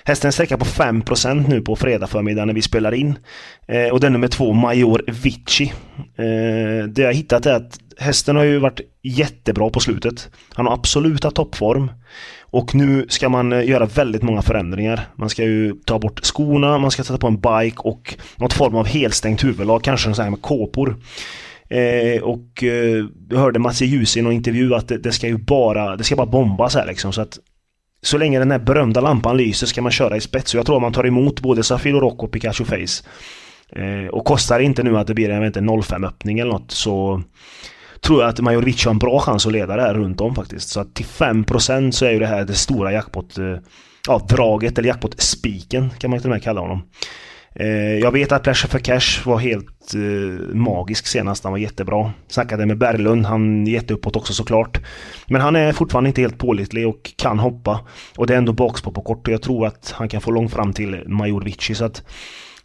Hästen 0.04 0.32
sträcker 0.32 0.58
på 0.58 0.66
5% 0.66 1.50
nu 1.50 1.62
på 1.62 1.76
fredag 1.76 2.08
förmiddag 2.08 2.46
när 2.46 2.54
vi 2.54 2.62
spelar 2.62 2.94
in. 2.94 3.18
Eh, 3.68 3.88
och 3.94 4.00
den 4.00 4.14
nummer 4.14 4.28
två, 4.28 4.54
Major 4.54 5.04
Vici. 5.08 5.74
Eh, 6.18 6.88
det 6.88 7.02
jag 7.02 7.14
hittat 7.14 7.46
är 7.46 7.54
att 7.54 7.80
hästen 7.98 8.36
har 8.36 8.44
ju 8.44 8.60
varit 8.60 8.82
jättebra 9.04 9.70
på 9.70 9.80
slutet. 9.80 10.30
Han 10.54 10.66
har 10.66 10.74
absoluta 10.74 11.32
toppform. 11.32 11.92
Och 12.56 12.76
nu 12.76 13.06
ska 13.10 13.30
man 13.30 13.54
eh, 13.54 13.70
göra 13.70 13.86
väldigt 13.86 14.24
många 14.24 14.42
förändringar. 14.42 15.08
Man 15.16 15.30
ska 15.30 15.44
ju 15.44 15.74
ta 15.86 16.00
bort 16.00 16.26
skorna, 16.26 16.78
man 16.78 16.92
ska 16.92 17.04
sätta 17.04 17.18
på 17.18 17.28
en 17.28 17.36
bike 17.36 17.78
och 17.78 18.16
något 18.36 18.54
form 18.54 18.76
av 18.76 18.88
helstängt 18.88 19.44
huvudlag, 19.44 19.84
kanske 19.84 20.10
en 20.10 20.16
sån 20.16 20.24
här 20.24 20.30
med 20.30 20.42
kåpor. 20.42 20.96
Eh, 21.70 22.22
och 22.24 22.64
eh, 22.64 23.06
jag 23.30 23.40
hörde 23.40 23.60
Mats 23.60 23.82
Ljus 23.82 24.18
i 24.18 24.22
någon 24.22 24.34
intervju 24.34 24.76
att 24.76 24.88
det, 24.88 24.98
det, 24.98 25.12
ska 25.12 25.28
ju 25.28 25.38
bara, 25.38 25.96
det 25.96 26.04
ska 26.04 26.16
bara 26.16 26.28
bombas 26.28 26.76
här 26.76 26.88
liksom 26.88 27.14
så 27.14 27.22
att 27.22 27.40
så 28.02 28.18
länge 28.18 28.40
den 28.40 28.52
här 28.52 28.60
berömda 28.60 29.02
lampan 29.02 29.38
lyser 29.38 29.68
ska 29.68 29.82
man 29.82 29.92
köra 29.92 30.18
i 30.18 30.22
spets. 30.22 30.52
Så 30.52 30.58
jag 30.58 30.66
tror 30.66 30.76
att 30.76 30.82
man 30.82 30.94
tar 30.94 31.06
emot 31.06 31.40
både 31.40 31.64
Safiro 31.64 32.00
Rock 32.00 32.24
och 32.24 32.32
Pikachu 32.32 32.66
Face. 32.66 33.04
Eh, 33.70 34.08
och 34.08 34.26
kostar 34.26 34.60
inte 34.60 34.84
nu 34.84 34.98
att 34.98 35.08
det 35.08 35.14
blir 35.14 35.30
en 35.30 35.82
05 35.84 36.04
öppning 36.04 36.40
eller 36.40 36.52
något 36.52 36.72
så 36.72 37.24
tror 38.06 38.22
jag 38.22 38.30
att 38.30 38.40
Majorovic 38.40 38.86
har 38.86 38.92
en 38.92 39.00
bra 39.00 39.20
chans 39.20 39.46
att 39.46 39.52
leda 39.52 39.76
det 39.76 39.82
här 39.82 39.94
runt 39.94 40.22
om 40.22 40.36
faktiskt. 40.36 40.70
Så 40.70 40.80
att 40.80 40.94
till 40.94 41.06
5% 41.06 41.92
så 41.92 42.06
är 42.06 42.12
ju 42.12 42.20
det 42.20 42.28
här 42.28 42.46
det 42.46 42.54
stora 42.54 42.92
jackpot... 42.92 43.38
Eh, 43.38 43.58
ja, 44.08 44.26
draget 44.30 44.78
eller 44.78 44.88
jackpot-spiken 44.88 45.90
kan 46.00 46.10
man 46.10 46.20
till 46.20 46.30
och 46.30 46.34
med 46.34 46.44
kalla 46.44 46.62
honom. 46.62 46.84
Eh, 47.56 47.98
jag 48.00 48.12
vet 48.12 48.32
att 48.32 48.44
Pleasure 48.44 48.70
for 48.70 48.80
Cash 48.80 49.26
var 49.26 49.38
helt 49.38 49.94
eh, 49.94 50.56
magisk 50.56 51.08
senast. 51.08 51.44
Han 51.44 51.54
var 51.54 51.60
jättebra. 51.60 52.12
Snackade 52.28 52.66
med 52.66 52.78
Berglund. 52.78 53.26
Han 53.26 53.68
är 53.68 53.72
jätteuppåt 53.72 54.16
också 54.16 54.34
såklart. 54.34 54.80
Men 55.28 55.42
han 55.42 55.56
är 55.56 55.74
fortfarande 55.74 56.08
inte 56.08 56.22
helt 56.22 56.38
pålitlig 56.38 56.88
och 56.88 57.12
kan 57.18 57.40
hoppa. 57.40 57.80
Och 58.18 58.28
det 58.28 58.34
är 58.34 58.38
ändå 58.38 58.54
bakspår 58.54 58.92
på 58.92 59.02
kort 59.02 59.28
och 59.28 59.34
jag 59.34 59.42
tror 59.42 59.68
att 59.68 59.94
han 59.96 60.10
kan 60.10 60.22
få 60.22 60.32
långt 60.32 60.54
fram 60.54 60.74
till 60.74 61.04
Major 61.08 61.74
Så 61.74 61.86
att 61.86 62.04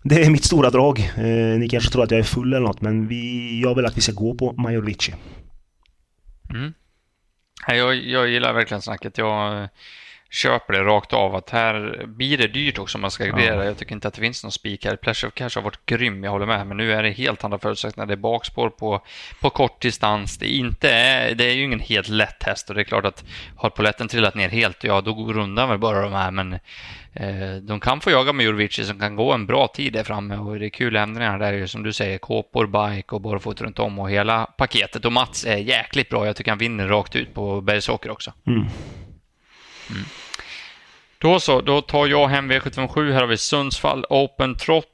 det 0.02 0.25
är 0.25 0.30
mitt 0.30 0.45
stora 0.45 0.71
drag. 0.71 0.99
Eh, 0.99 1.59
ni 1.59 1.69
kanske 1.69 1.90
tror 1.90 2.02
att 2.02 2.11
jag 2.11 2.21
är 2.21 2.25
full 2.25 2.52
eller 2.52 2.66
något 2.66 2.80
men 2.80 3.09
vi, 3.09 3.61
jag 3.62 3.75
vill 3.75 3.87
att 3.87 3.97
vi 3.97 4.00
ska 4.00 4.12
gå 4.12 4.35
på 4.35 4.52
Major 4.52 4.83
Mm. 6.50 6.73
Jag, 7.69 7.95
jag 7.95 8.28
gillar 8.28 8.52
verkligen 8.52 8.83
snacket. 8.83 9.19
Jag 9.19 9.69
köper 10.31 10.73
det 10.73 10.85
rakt 10.85 11.13
av 11.13 11.35
att 11.35 11.51
här 11.51 12.05
blir 12.07 12.39
det 12.39 12.47
dyrt 12.47 12.79
också 12.79 12.99
om 12.99 13.03
man 13.03 13.11
ska 13.11 13.25
gardera. 13.25 13.55
Ja. 13.57 13.65
Jag 13.65 13.79
tycker 13.79 13.95
inte 13.95 14.09
att 14.09 14.15
det 14.15 14.21
finns 14.21 14.43
någon 14.43 14.53
spik 14.53 14.85
här. 14.85 14.97
Pleasure 14.97 15.29
of 15.29 15.35
Cash 15.35 15.51
har 15.55 15.63
varit 15.63 15.87
grym, 15.87 16.25
jag 16.25 16.31
håller 16.31 16.47
med. 16.47 16.67
Men 16.67 16.77
nu 16.77 16.93
är 16.93 17.03
det 17.03 17.11
helt 17.11 17.45
andra 17.45 17.59
förutsättningar. 17.59 18.07
Det 18.07 18.15
är 18.15 18.17
bakspår 18.17 18.71
på, 18.71 19.05
på 19.41 19.51
kort 19.51 19.83
distans. 19.83 20.39
Det 20.39 20.47
är, 20.47 20.59
inte, 20.59 20.89
det 21.35 21.45
är 21.45 21.55
ju 21.55 21.65
ingen 21.65 21.81
helt 21.81 22.09
lätt 22.09 22.43
häst 22.43 22.69
och 22.69 22.75
det 22.75 22.81
är 22.81 22.85
klart 22.85 23.05
att 23.05 23.25
har 23.57 23.71
poletten 23.71 24.09
trillat 24.09 24.35
ner 24.35 24.49
helt, 24.49 24.85
ja 24.85 25.01
då 25.01 25.15
går 25.15 25.33
rundan 25.33 25.69
väl 25.69 25.79
bara 25.79 26.03
de 26.03 26.13
här. 26.13 26.31
Men 26.31 26.53
eh, 27.13 27.57
de 27.63 27.81
kan 27.81 28.01
få 28.01 28.11
jaga 28.11 28.33
med 28.33 28.47
Jurvici 28.47 28.85
som 28.85 28.99
kan 28.99 29.17
gå 29.17 29.33
en 29.33 29.47
bra 29.47 29.69
tid 29.69 29.93
där 29.93 30.05
framme 30.05 30.37
och 30.37 30.59
det 30.59 30.67
är 30.67 30.71
kul 30.71 30.97
ändringar 30.97 31.39
där 31.39 31.52
ju 31.52 31.69
som 31.69 31.83
du 31.83 31.93
säger, 31.93 32.19
kåpor, 32.19 32.67
bike 32.67 33.15
och 33.15 33.21
barfota 33.21 33.65
runt 33.65 33.78
om 33.78 33.99
och 33.99 34.11
hela 34.11 34.47
paketet. 34.47 35.04
Och 35.04 35.13
Mats 35.13 35.47
är 35.47 35.57
jäkligt 35.57 36.09
bra. 36.09 36.26
Jag 36.26 36.37
tycker 36.37 36.50
han 36.50 36.59
vinner 36.59 36.89
rakt 36.89 37.17
ut 37.17 37.35
på 37.35 37.61
Bergsåker 37.61 38.11
också. 38.11 38.33
Mm. 38.47 38.67
Mm. 39.91 40.04
Då 41.21 41.41
så, 41.41 41.61
då 41.61 41.80
tar 41.80 42.06
jag 42.06 42.28
hem 42.28 42.52
V757. 42.52 43.13
Här 43.13 43.21
har 43.21 43.26
vi 43.26 43.37
Sundsvall 43.37 44.06
Open 44.09 44.56
Trot. 44.56 44.87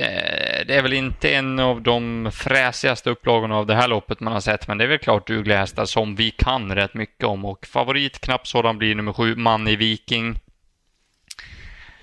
Eh, 0.00 0.66
det 0.66 0.74
är 0.74 0.82
väl 0.82 0.92
inte 0.92 1.30
en 1.30 1.58
av 1.58 1.82
de 1.82 2.30
fräsigaste 2.32 3.10
upplagorna 3.10 3.56
av 3.56 3.66
det 3.66 3.74
här 3.74 3.88
loppet 3.88 4.20
man 4.20 4.32
har 4.32 4.40
sett, 4.40 4.68
men 4.68 4.78
det 4.78 4.84
är 4.84 4.88
väl 4.88 4.98
klart 4.98 5.26
dugliga 5.26 5.58
hästar 5.58 5.84
som 5.84 6.14
vi 6.14 6.30
kan 6.30 6.74
rätt 6.74 6.94
mycket 6.94 7.24
om. 7.24 7.44
Och 7.44 7.66
favorit, 7.66 8.20
knappt 8.20 8.46
sådan, 8.46 8.78
blir 8.78 8.94
nummer 8.94 9.12
sju, 9.12 9.36
Man 9.36 9.68
i 9.68 9.76
Viking. 9.76 10.38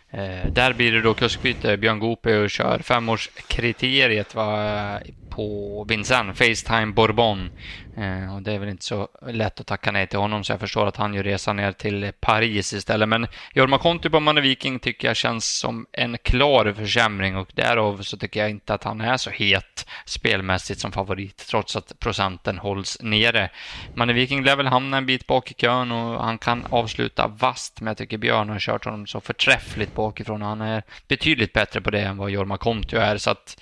Eh, 0.09 0.51
där 0.51 0.73
blir 0.73 0.91
det 0.91 1.01
då 1.01 1.13
kuskbyte. 1.13 1.77
Björn 1.77 1.99
Gope 1.99 2.37
och 2.37 2.49
kör 2.49 2.79
femårskriteriet 2.79 4.35
va, 4.35 4.99
på 5.35 5.85
Vincennes, 5.89 6.37
Facetime 6.37 6.93
Bourbon. 6.93 7.49
Eh, 7.97 8.35
och 8.35 8.41
det 8.41 8.51
är 8.51 8.59
väl 8.59 8.69
inte 8.69 8.85
så 8.85 9.07
lätt 9.27 9.59
att 9.59 9.67
tacka 9.67 9.91
nej 9.91 10.07
till 10.07 10.19
honom, 10.19 10.43
så 10.43 10.53
jag 10.53 10.59
förstår 10.59 10.87
att 10.87 10.97
han 10.97 11.13
gör 11.13 11.23
resan 11.23 11.55
ner 11.55 11.71
till 11.71 12.11
Paris 12.19 12.73
istället. 12.73 13.09
Men 13.09 13.27
Jorma 13.53 13.77
Konti 13.77 14.09
på 14.09 14.19
Manne 14.19 14.41
Viking 14.41 14.79
tycker 14.79 15.07
jag 15.07 15.17
känns 15.17 15.59
som 15.59 15.85
en 15.91 16.17
klar 16.17 16.73
försämring 16.73 17.37
och 17.37 17.49
därav 17.53 18.01
så 18.01 18.17
tycker 18.17 18.39
jag 18.39 18.49
inte 18.49 18.73
att 18.73 18.83
han 18.83 19.01
är 19.01 19.17
så 19.17 19.29
het 19.29 19.85
spelmässigt 20.05 20.79
som 20.79 20.91
favorit, 20.91 21.45
trots 21.49 21.75
att 21.75 21.99
procenten 21.99 22.57
hålls 22.57 22.97
nere. 23.01 23.49
Manne 23.95 24.13
Viking 24.13 24.43
lär 24.43 24.55
väl 24.55 24.67
hamna 24.67 24.97
en 24.97 25.05
bit 25.05 25.27
bak 25.27 25.51
i 25.51 25.53
kön 25.53 25.91
och 25.91 26.23
han 26.23 26.37
kan 26.37 26.65
avsluta 26.69 27.27
vast, 27.27 27.81
men 27.81 27.87
jag 27.87 27.97
tycker 27.97 28.17
Björn 28.17 28.49
har 28.49 28.59
kört 28.59 28.85
honom 28.85 29.07
så 29.07 29.21
förträffligt 29.21 29.95
bakifrån. 29.95 30.41
Han 30.41 30.61
är 30.61 30.83
betydligt 31.07 31.53
bättre 31.53 31.81
på 31.81 31.91
det 31.91 32.01
än 32.01 32.17
vad 32.17 32.31
Jorma 32.31 32.57
Kontio 32.57 32.99
är, 32.99 33.17
så 33.17 33.29
att 33.29 33.57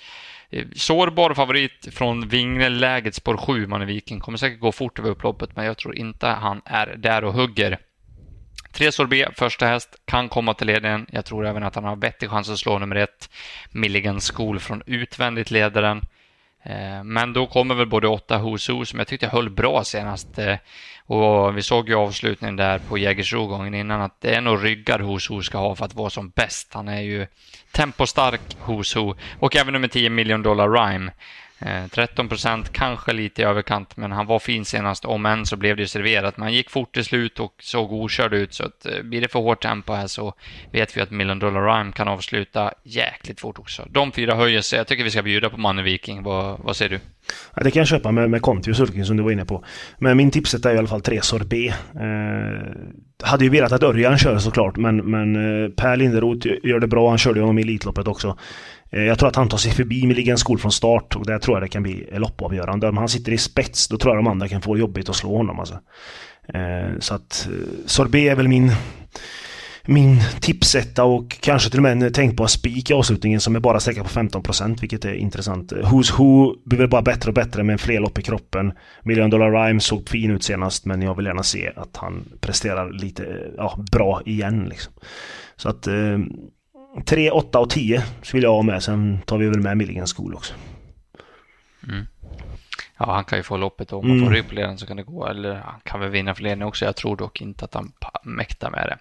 Eh, 0.52 0.64
sårbar 0.76 1.34
favorit 1.34 1.88
från 1.90 2.28
Vingläget 2.28 3.14
spår 3.14 3.36
7, 3.36 3.66
man 3.66 4.20
Kommer 4.20 4.38
säkert 4.38 4.60
gå 4.60 4.72
fort 4.72 4.98
över 4.98 5.10
upploppet, 5.10 5.56
men 5.56 5.64
jag 5.64 5.78
tror 5.78 5.96
inte 5.96 6.26
han 6.26 6.62
är 6.64 6.86
där 6.86 7.24
och 7.24 7.32
hugger. 7.32 7.78
Tre 8.72 8.92
Sorbet, 8.92 9.38
första 9.38 9.66
häst, 9.66 9.96
kan 10.04 10.28
komma 10.28 10.54
till 10.54 10.66
ledningen. 10.66 11.06
Jag 11.10 11.24
tror 11.24 11.46
även 11.46 11.62
att 11.62 11.74
han 11.74 11.84
har 11.84 11.96
vettig 11.96 12.30
chans 12.30 12.50
att 12.50 12.58
slå 12.58 12.78
nummer 12.78 12.96
ett. 12.96 13.30
Milligan 13.70 14.20
School 14.20 14.60
från 14.60 14.82
utvändigt 14.86 15.50
ledaren. 15.50 16.02
Eh, 16.62 17.04
men 17.04 17.32
då 17.32 17.46
kommer 17.46 17.74
väl 17.74 17.86
både 17.86 18.08
8 18.08 18.38
Husu 18.38 18.84
som 18.84 18.98
jag 18.98 19.08
tyckte 19.08 19.26
höll 19.26 19.50
bra 19.50 19.84
senast. 19.84 20.38
Eh, 20.38 20.56
och 21.06 21.56
vi 21.56 21.62
såg 21.62 21.88
ju 21.88 21.94
avslutningen 21.94 22.56
där 22.56 22.78
på 22.78 22.98
Jägersro 22.98 23.46
gången 23.46 23.74
innan 23.74 24.00
att 24.00 24.20
det 24.20 24.34
är 24.34 24.40
nog 24.40 24.64
ryggar 24.64 24.98
Husu 24.98 25.42
ska 25.42 25.58
ha 25.58 25.74
för 25.74 25.84
att 25.84 25.94
vara 25.94 26.10
som 26.10 26.28
bäst. 26.30 26.74
Han 26.74 26.88
är 26.88 27.00
ju 27.00 27.26
tempostark 27.72 28.56
Husu 28.66 29.14
och 29.38 29.56
även 29.56 29.72
nummer 29.72 29.88
10 29.88 30.10
Million 30.10 30.42
Dollar 30.42 30.68
Rhyme. 30.68 31.12
Eh, 31.66 31.86
13 31.90 32.28
procent, 32.28 32.72
kanske 32.72 33.12
lite 33.12 33.42
i 33.42 33.44
överkant, 33.44 33.96
men 33.96 34.12
han 34.12 34.26
var 34.26 34.38
fin 34.38 34.64
senast. 34.64 35.04
Om 35.04 35.26
än 35.26 35.46
så 35.46 35.56
blev 35.56 35.76
det 35.76 35.86
serverat. 35.86 36.36
Man 36.36 36.52
gick 36.52 36.70
fort 36.70 36.94
till 36.94 37.04
slut 37.04 37.40
och 37.40 37.54
såg 37.58 37.92
okörd 37.92 38.34
ut, 38.34 38.54
så 38.54 38.64
att, 38.64 38.86
eh, 38.86 39.02
blir 39.02 39.20
det 39.20 39.28
för 39.28 39.38
hårt 39.38 39.62
tempo 39.62 39.92
här 39.92 40.06
så 40.06 40.34
vet 40.70 40.96
vi 40.96 41.00
att 41.00 41.10
Million 41.10 41.38
Dollar 41.38 41.76
Rhyme 41.76 41.92
kan 41.92 42.08
avsluta 42.08 42.72
jäkligt 42.82 43.40
fort 43.40 43.58
också. 43.58 43.86
De 43.90 44.12
fyra 44.12 44.34
höjer 44.34 44.60
sig. 44.60 44.76
Jag 44.76 44.86
tycker 44.86 45.04
vi 45.04 45.10
ska 45.10 45.22
bjuda 45.22 45.50
på 45.50 45.56
Manne 45.56 45.82
Viking. 45.82 46.22
Vad, 46.22 46.58
vad 46.58 46.76
säger 46.76 46.90
du? 46.90 47.00
Ja, 47.54 47.62
det 47.62 47.70
kan 47.70 47.80
jag 47.80 47.88
köpa 47.88 48.12
med, 48.12 48.30
med 48.30 48.42
Conti 48.42 48.72
och 48.72 48.76
Sulkin 48.76 49.06
som 49.06 49.16
du 49.16 49.22
var 49.22 49.30
inne 49.30 49.44
på. 49.44 49.64
Men 49.98 50.16
min 50.16 50.30
tipset 50.30 50.66
är 50.66 50.74
i 50.74 50.78
alla 50.78 50.88
fall 50.88 51.00
tre 51.00 51.22
Sorbet. 51.22 51.74
Eh, 51.94 52.72
hade 53.22 53.44
ju 53.44 53.50
velat 53.50 53.72
att 53.72 53.82
Örjan 53.82 54.18
kör 54.18 54.38
såklart, 54.38 54.76
men, 54.76 54.96
men 54.96 55.36
eh, 55.36 55.70
Per 55.70 55.96
Linderoth 55.96 56.48
gör 56.62 56.80
det 56.80 56.86
bra. 56.86 57.08
Han 57.08 57.18
körde 57.18 57.38
ju 57.38 57.42
honom 57.42 57.58
i 57.58 57.62
Elitloppet 57.62 58.08
också. 58.08 58.38
Eh, 58.90 59.02
jag 59.02 59.18
tror 59.18 59.28
att 59.28 59.36
han 59.36 59.48
tar 59.48 59.58
sig 59.58 59.72
förbi 59.72 60.00
med 60.00 60.08
Milligan 60.08 60.38
Skol 60.38 60.58
från 60.58 60.72
start 60.72 61.16
och 61.16 61.26
där 61.26 61.38
tror 61.38 61.56
jag 61.56 61.62
det 61.62 61.68
kan 61.68 61.82
bli 61.82 62.08
loppavgörande. 62.12 62.88
Om 62.88 62.96
han 62.96 63.08
sitter 63.08 63.32
i 63.32 63.38
spets 63.38 63.88
då 63.88 63.98
tror 63.98 64.14
jag 64.14 64.24
de 64.24 64.30
andra 64.30 64.48
kan 64.48 64.62
få 64.62 64.78
jobbigt 64.78 65.08
att 65.08 65.16
slå 65.16 65.36
honom 65.36 65.58
alltså. 65.58 65.78
Eh, 66.54 66.98
så 66.98 67.14
att 67.14 67.48
eh, 67.50 67.68
Sorbet 67.86 68.32
är 68.32 68.36
väl 68.36 68.48
min 68.48 68.72
min 69.84 70.20
tipsetta 70.40 71.04
och 71.04 71.40
kanske 71.40 71.70
till 71.70 71.78
och 71.78 71.82
med 71.82 72.02
en 72.02 72.12
tänkbar 72.12 72.46
spik 72.46 72.90
i 72.90 72.94
avslutningen 72.94 73.40
som 73.40 73.56
är 73.56 73.60
bara 73.60 73.80
säkra 73.80 74.02
på 74.04 74.08
15% 74.08 74.80
vilket 74.80 75.04
är 75.04 75.14
intressant. 75.14 75.72
Who's 75.72 76.18
Who 76.18 76.56
blir 76.64 76.78
väl 76.78 76.88
bara 76.88 77.02
bättre 77.02 77.28
och 77.30 77.34
bättre 77.34 77.62
med 77.62 77.80
fler 77.80 78.00
lopp 78.00 78.18
i 78.18 78.22
kroppen. 78.22 78.72
Million 79.02 79.30
Dollar 79.30 79.50
Rhyme 79.50 79.80
såg 79.80 80.08
fin 80.08 80.30
ut 80.30 80.42
senast 80.42 80.84
men 80.84 81.02
jag 81.02 81.16
vill 81.16 81.26
gärna 81.26 81.42
se 81.42 81.72
att 81.76 81.96
han 81.96 82.24
presterar 82.40 82.92
lite 82.92 83.50
ja, 83.56 83.84
bra 83.92 84.22
igen. 84.24 84.66
Liksom. 84.70 84.92
Så 85.56 85.68
att 85.68 85.86
eh, 85.86 86.18
3, 87.06 87.30
8 87.30 87.58
och 87.58 87.70
10 87.70 88.04
så 88.22 88.36
vill 88.36 88.44
jag 88.44 88.54
ha 88.54 88.62
med. 88.62 88.82
Sen 88.82 89.18
tar 89.26 89.38
vi 89.38 89.48
väl 89.48 89.60
med 89.60 89.76
Milligan 89.76 90.06
School 90.06 90.34
också. 90.34 90.54
Mm. 91.88 92.06
Ja, 93.06 93.12
han 93.12 93.24
kan 93.24 93.38
ju 93.38 93.42
få 93.42 93.56
loppet 93.56 93.92
om 93.92 94.08
man 94.08 94.16
mm. 94.16 94.28
får 94.28 94.34
rygg 94.34 94.48
på 94.48 94.54
ledaren 94.54 94.78
så 94.78 94.86
kan 94.86 94.96
det 94.96 95.02
gå. 95.02 95.26
Eller 95.26 95.54
han 95.54 95.80
kan 95.84 96.00
väl 96.00 96.10
vinna 96.10 96.34
för 96.34 96.42
ledningen 96.42 96.68
också. 96.68 96.84
Jag 96.84 96.96
tror 96.96 97.16
dock 97.16 97.40
inte 97.40 97.64
att 97.64 97.74
han 97.74 97.92
mäktar 98.22 98.70
med 98.70 98.86
det. 98.88 98.98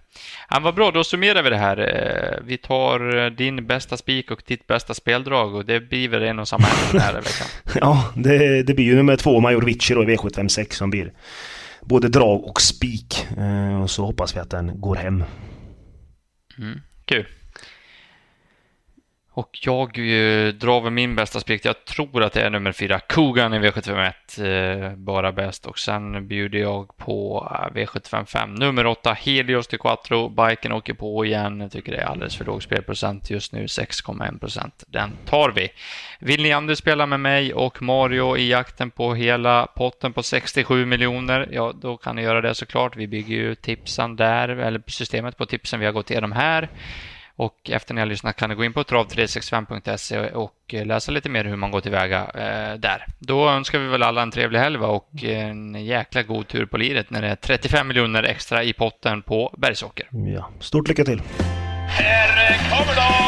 Han 0.48 0.64
var 0.64 0.72
bra, 0.72 0.92
då 0.92 1.04
summerar 1.04 1.44
vi 1.44 1.50
det 1.50 1.58
här. 1.58 1.78
Eh, 1.78 2.46
vi 2.46 2.58
tar 2.58 3.30
din 3.30 3.68
bästa 3.68 3.98
spik 3.98 4.32
och 4.32 4.42
ditt 4.48 4.68
bästa 4.68 4.94
speldrag 4.94 5.56
och 5.56 5.66
det 5.66 5.80
blir 5.80 6.10
väl 6.10 6.24
en 6.24 6.40
och 6.40 6.48
samma 6.48 6.68
den 6.92 7.02
här 7.02 7.14
veckan. 7.14 7.48
ja, 7.82 8.12
det, 8.16 8.64
det 8.64 8.74
blir 8.74 8.86
ju 8.86 8.96
nummer 8.96 9.16
två 9.16 9.40
Major 9.40 9.62
Vici 9.62 9.94
då 9.94 10.04
i 10.04 10.06
V756 10.06 10.74
som 10.74 10.90
blir 10.90 11.14
både 11.82 12.10
drag 12.10 12.44
och 12.44 12.62
spik. 12.62 13.28
Eh, 13.38 13.82
och 13.82 13.90
så 13.90 14.06
hoppas 14.06 14.36
vi 14.36 14.40
att 14.40 14.50
den 14.50 14.82
går 14.82 14.96
hem. 14.96 15.24
Mm, 16.58 16.80
kul. 17.06 17.26
Och 19.34 19.60
jag 19.62 19.94
drar 20.60 20.82
väl 20.82 20.92
min 20.92 21.16
bästa 21.16 21.40
spik. 21.40 21.66
Jag 21.66 21.86
tror 21.86 22.24
att 22.24 22.34
det 22.34 22.42
är 22.42 22.50
nummer 22.50 22.72
fyra, 22.72 23.00
Kogan 23.00 23.54
i 23.54 23.60
V751, 23.60 24.90
eh, 24.90 24.96
bara 24.96 25.32
bäst. 25.32 25.66
Och 25.66 25.80
sen 25.80 26.28
bjuder 26.28 26.60
jag 26.60 26.98
på 26.98 27.48
eh, 27.52 27.76
V755, 27.76 28.60
nummer 28.60 28.86
åtta, 28.86 29.14
Helios 29.14 29.68
till 29.68 29.80
Quattro. 29.80 30.30
Biken 30.30 30.72
åker 30.72 30.94
på 30.94 31.26
igen. 31.26 31.62
Jag 31.62 31.72
tycker 31.72 31.92
det 31.92 31.98
är 31.98 32.06
alldeles 32.06 32.36
för 32.36 32.46
låg 32.46 32.64
spelprocent 32.64 33.30
just 33.30 33.54
nu, 33.54 33.66
6,1 33.66 34.40
procent. 34.40 34.84
Den 34.88 35.12
tar 35.26 35.50
vi. 35.50 35.70
Vill 36.20 36.44
ni 36.44 36.52
andra 36.52 36.76
spela 36.76 37.06
med 37.06 37.20
mig 37.20 37.54
och 37.54 37.82
Mario 37.82 38.38
i 38.38 38.50
jakten 38.50 38.92
på 38.92 39.14
hela 39.14 39.68
potten 39.76 40.14
på 40.14 40.24
67 40.24 40.86
miljoner? 40.86 41.50
Ja, 41.52 41.74
då 41.82 41.98
kan 41.98 42.16
ni 42.16 42.22
göra 42.22 42.42
det 42.42 42.56
såklart. 42.56 42.96
Vi 42.96 43.08
bygger 43.08 43.36
ju 43.36 43.56
tipsen 43.56 44.16
där, 44.16 44.50
eller 44.50 44.82
systemet 44.88 45.38
på 45.38 45.46
tipsen 45.46 45.80
vi 45.80 45.86
har 45.86 45.94
gått 45.94 46.12
igenom 46.12 46.32
här. 46.32 46.70
Och 47.42 47.70
efter 47.70 47.94
ni 47.94 48.02
har 48.02 48.06
lyssnat 48.06 48.36
kan 48.36 48.50
ni 48.50 48.56
gå 48.56 48.66
in 48.66 48.74
på 48.74 48.84
trav365.se 48.84 50.20
och 50.20 50.74
eh, 50.74 50.86
läsa 50.86 51.12
lite 51.12 51.30
mer 51.30 51.46
hur 51.46 51.56
man 51.56 51.72
går 51.72 51.82
tillväga 51.82 52.20
eh, 52.20 52.80
där. 52.80 53.06
Då 53.20 53.50
önskar 53.50 53.80
vi 53.80 53.88
väl 53.88 54.04
alla 54.04 54.22
en 54.22 54.32
trevlig 54.32 54.60
helg 54.60 54.78
och 54.78 55.24
en 55.24 55.86
jäkla 55.86 56.24
god 56.24 56.48
tur 56.48 56.66
på 56.66 56.78
liret 56.78 57.10
när 57.10 57.22
det 57.22 57.28
är 57.28 57.36
35 57.36 57.88
miljoner 57.88 58.24
extra 58.24 58.64
i 58.64 58.74
potten 58.74 59.22
på 59.22 59.56
Bergsåker. 59.58 60.08
Ja, 60.36 60.50
stort 60.60 60.88
lycka 60.88 61.04
till! 61.04 61.22
Här 61.88 62.58
kommer 62.70 62.96
de! 62.96 63.21